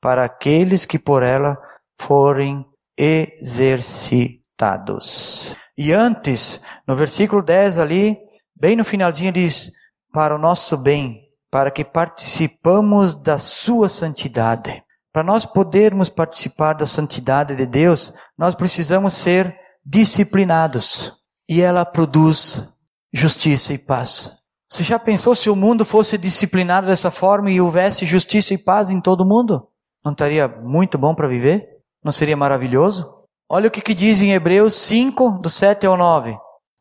para 0.00 0.24
aqueles 0.24 0.84
que 0.84 0.98
por 0.98 1.22
ela 1.22 1.58
forem 2.00 2.64
exercitados. 2.96 5.56
E 5.76 5.92
antes, 5.92 6.60
no 6.86 6.94
versículo 6.94 7.42
10 7.42 7.78
ali, 7.78 8.16
bem 8.54 8.76
no 8.76 8.84
finalzinho 8.84 9.32
diz: 9.32 9.72
para 10.14 10.36
o 10.36 10.38
nosso 10.38 10.76
bem, 10.76 11.24
para 11.50 11.72
que 11.72 11.84
participamos 11.84 13.16
da 13.16 13.36
sua 13.36 13.88
santidade. 13.88 14.80
Para 15.12 15.24
nós 15.24 15.44
podermos 15.44 16.08
participar 16.08 16.74
da 16.74 16.86
santidade 16.86 17.56
de 17.56 17.66
Deus, 17.66 18.14
nós 18.38 18.54
precisamos 18.54 19.14
ser 19.14 19.52
disciplinados. 19.84 21.12
E 21.48 21.60
ela 21.60 21.84
produz 21.84 22.62
justiça 23.12 23.74
e 23.74 23.78
paz. 23.78 24.30
Você 24.70 24.84
já 24.84 25.00
pensou 25.00 25.34
se 25.34 25.50
o 25.50 25.56
mundo 25.56 25.84
fosse 25.84 26.16
disciplinado 26.16 26.86
dessa 26.86 27.10
forma 27.10 27.50
e 27.50 27.60
houvesse 27.60 28.06
justiça 28.06 28.54
e 28.54 28.58
paz 28.58 28.90
em 28.90 29.00
todo 29.00 29.26
mundo? 29.26 29.66
Não 30.04 30.12
estaria 30.12 30.46
muito 30.46 30.96
bom 30.96 31.12
para 31.14 31.28
viver? 31.28 31.66
Não 32.04 32.12
seria 32.12 32.36
maravilhoso? 32.36 33.04
Olha 33.48 33.66
o 33.66 33.70
que, 33.70 33.80
que 33.80 33.94
diz 33.94 34.22
em 34.22 34.32
Hebreus 34.32 34.74
5, 34.74 35.38
do 35.40 35.50
7 35.50 35.86
ao 35.86 35.96
9. 35.96 36.36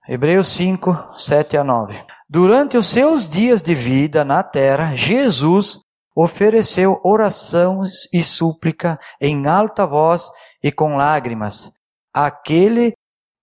Hebreus 0.07 0.49
5, 0.49 1.15
7 1.17 1.57
a 1.57 1.63
9. 1.63 2.12
Durante 2.29 2.77
os 2.77 2.87
seus 2.87 3.29
dias 3.29 3.61
de 3.61 3.75
vida 3.75 4.23
na 4.23 4.41
terra, 4.41 4.95
Jesus 4.95 5.79
ofereceu 6.15 6.99
orações 7.03 8.07
e 8.13 8.23
súplica 8.23 8.99
em 9.19 9.47
alta 9.47 9.85
voz 9.85 10.29
e 10.63 10.71
com 10.71 10.95
lágrimas 10.95 11.71
àquele 12.13 12.93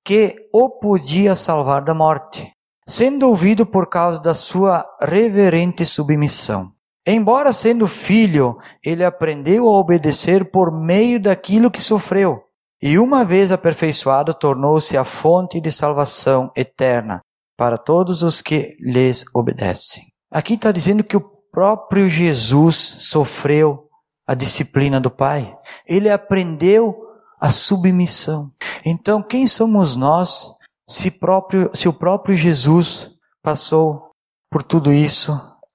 que 0.04 0.36
o 0.52 0.70
podia 0.70 1.34
salvar 1.36 1.82
da 1.82 1.92
morte, 1.92 2.50
sendo 2.86 3.28
ouvido 3.28 3.66
por 3.66 3.88
causa 3.88 4.20
da 4.20 4.34
sua 4.34 4.86
reverente 5.00 5.84
submissão. 5.84 6.72
Embora 7.06 7.52
sendo 7.52 7.88
filho, 7.88 8.56
ele 8.82 9.04
aprendeu 9.04 9.68
a 9.68 9.78
obedecer 9.78 10.50
por 10.50 10.70
meio 10.70 11.20
daquilo 11.20 11.70
que 11.70 11.82
sofreu 11.82 12.44
e 12.82 12.98
uma 12.98 13.24
vez 13.24 13.52
aperfeiçoado, 13.52 14.32
tornou-se 14.32 14.96
a 14.96 15.04
fonte 15.04 15.60
de 15.60 15.70
salvação 15.70 16.50
eterna 16.56 17.20
para 17.60 17.76
todos 17.76 18.22
os 18.22 18.40
que 18.40 18.74
lhes 18.80 19.22
obedecem. 19.34 20.02
Aqui 20.30 20.54
está 20.54 20.72
dizendo 20.72 21.04
que 21.04 21.14
o 21.14 21.20
próprio 21.52 22.08
Jesus 22.08 22.74
sofreu 23.00 23.86
a 24.26 24.32
disciplina 24.32 24.98
do 24.98 25.10
Pai. 25.10 25.54
Ele 25.86 26.08
aprendeu 26.08 26.96
a 27.38 27.50
submissão. 27.50 28.46
Então, 28.82 29.22
quem 29.22 29.46
somos 29.46 29.94
nós 29.94 30.46
se, 30.88 31.10
próprio, 31.10 31.70
se 31.74 31.86
o 31.86 31.92
próprio 31.92 32.34
Jesus 32.34 33.10
passou 33.42 34.10
por 34.50 34.62
tudo 34.62 34.90
isso 34.90 35.30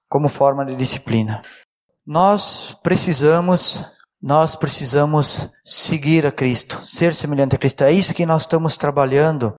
como 0.08 0.28
forma 0.28 0.66
de 0.66 0.74
disciplina? 0.74 1.40
Nós 2.04 2.76
precisamos 2.82 3.80
nós 4.20 4.56
precisamos 4.56 5.52
seguir 5.64 6.26
a 6.26 6.32
Cristo, 6.32 6.84
ser 6.84 7.14
semelhante 7.14 7.54
a 7.54 7.58
Cristo. 7.60 7.84
É 7.84 7.92
isso 7.92 8.12
que 8.12 8.26
nós 8.26 8.42
estamos 8.42 8.76
trabalhando 8.76 9.54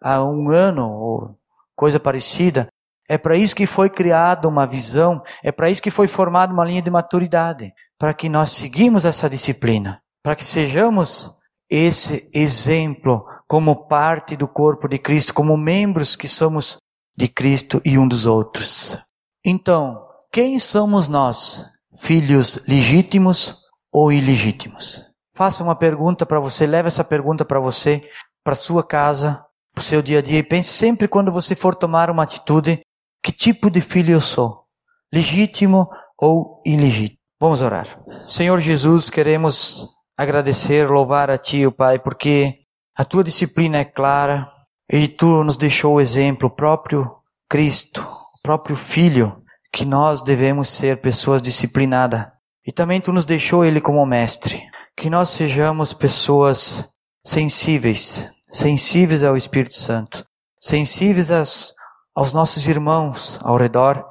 há 0.00 0.22
um 0.22 0.48
ano 0.48 0.88
ou 0.88 1.41
coisa 1.74 1.98
parecida. 2.00 2.68
É 3.08 3.18
para 3.18 3.36
isso 3.36 3.56
que 3.56 3.66
foi 3.66 3.90
criada 3.90 4.48
uma 4.48 4.66
visão, 4.66 5.22
é 5.42 5.52
para 5.52 5.68
isso 5.68 5.82
que 5.82 5.90
foi 5.90 6.08
formada 6.08 6.52
uma 6.52 6.64
linha 6.64 6.80
de 6.80 6.90
maturidade, 6.90 7.72
para 7.98 8.14
que 8.14 8.28
nós 8.28 8.52
seguimos 8.52 9.04
essa 9.04 9.28
disciplina, 9.28 10.00
para 10.22 10.34
que 10.34 10.44
sejamos 10.44 11.30
esse 11.68 12.30
exemplo 12.32 13.24
como 13.46 13.86
parte 13.86 14.36
do 14.36 14.48
corpo 14.48 14.88
de 14.88 14.98
Cristo, 14.98 15.34
como 15.34 15.56
membros 15.56 16.16
que 16.16 16.28
somos 16.28 16.78
de 17.16 17.28
Cristo 17.28 17.80
e 17.84 17.98
um 17.98 18.08
dos 18.08 18.24
outros. 18.24 18.98
Então, 19.44 20.06
quem 20.32 20.58
somos 20.58 21.08
nós? 21.08 21.64
Filhos 21.98 22.58
legítimos 22.66 23.56
ou 23.92 24.10
ilegítimos? 24.10 25.02
Faça 25.34 25.62
uma 25.62 25.76
pergunta 25.76 26.24
para 26.24 26.40
você, 26.40 26.66
leve 26.66 26.88
essa 26.88 27.04
pergunta 27.04 27.44
para 27.44 27.60
você, 27.60 28.08
para 28.44 28.54
sua 28.54 28.82
casa, 28.82 29.44
para 29.72 29.80
o 29.80 29.84
seu 29.84 30.02
dia 30.02 30.18
a 30.18 30.22
dia 30.22 30.38
e 30.38 30.42
pense 30.42 30.70
sempre 30.70 31.08
quando 31.08 31.32
você 31.32 31.54
for 31.54 31.74
tomar 31.74 32.10
uma 32.10 32.22
atitude, 32.22 32.80
que 33.22 33.32
tipo 33.32 33.70
de 33.70 33.80
filho 33.80 34.12
eu 34.12 34.20
sou? 34.20 34.64
Legítimo 35.12 35.88
ou 36.18 36.62
ilegítimo? 36.64 37.18
Vamos 37.40 37.62
orar. 37.62 38.00
Senhor 38.24 38.60
Jesus, 38.60 39.10
queremos 39.10 39.88
agradecer, 40.16 40.88
louvar 40.88 41.30
a 41.30 41.38
Ti, 41.38 41.66
o 41.66 41.72
Pai, 41.72 41.98
porque 41.98 42.60
a 42.96 43.04
Tua 43.04 43.24
disciplina 43.24 43.78
é 43.78 43.84
clara 43.84 44.48
e 44.90 45.08
Tu 45.08 45.42
nos 45.42 45.56
deixou 45.56 45.94
o 45.94 46.00
exemplo, 46.00 46.48
o 46.48 46.54
próprio 46.54 47.10
Cristo, 47.48 48.02
o 48.02 48.40
próprio 48.42 48.76
Filho, 48.76 49.42
que 49.72 49.84
nós 49.84 50.20
devemos 50.20 50.68
ser 50.68 51.00
pessoas 51.00 51.42
disciplinadas 51.42 52.26
e 52.66 52.70
também 52.70 53.00
tu 53.00 53.12
nos 53.12 53.24
deixou 53.24 53.64
ele 53.64 53.80
como 53.80 54.04
mestre. 54.06 54.62
Que 54.96 55.10
nós 55.10 55.30
sejamos 55.30 55.92
pessoas 55.92 56.84
sensíveis, 57.24 58.28
sensíveis 58.52 59.24
ao 59.24 59.36
Espírito 59.36 59.74
Santo, 59.74 60.24
sensíveis 60.60 61.30
às, 61.30 61.72
aos 62.14 62.32
nossos 62.34 62.68
irmãos 62.68 63.40
ao 63.42 63.56
redor, 63.56 64.06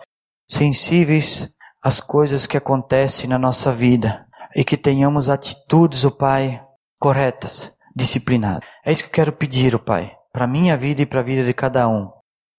sensíveis 0.49 1.47
às 1.81 2.01
coisas 2.01 2.47
que 2.47 2.57
acontecem 2.57 3.29
na 3.29 3.37
nossa 3.37 3.71
vida 3.71 4.25
e 4.55 4.63
que 4.63 4.75
tenhamos 4.75 5.29
atitudes, 5.29 6.03
o 6.03 6.11
Pai, 6.11 6.61
corretas, 6.99 7.71
disciplinadas. 7.95 8.67
É 8.83 8.91
isso 8.91 9.03
que 9.03 9.09
eu 9.09 9.13
quero 9.13 9.33
pedir, 9.33 9.75
o 9.75 9.79
Pai, 9.79 10.11
para 10.33 10.47
minha 10.47 10.75
vida 10.75 11.03
e 11.03 11.05
para 11.05 11.19
a 11.19 11.23
vida 11.23 11.45
de 11.45 11.53
cada 11.53 11.87
um. 11.87 12.09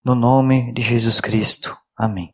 No 0.05 0.15
nome 0.15 0.73
de 0.73 0.83
Jesus 0.83 1.21
Cristo. 1.21 1.77
Amém. 1.97 2.31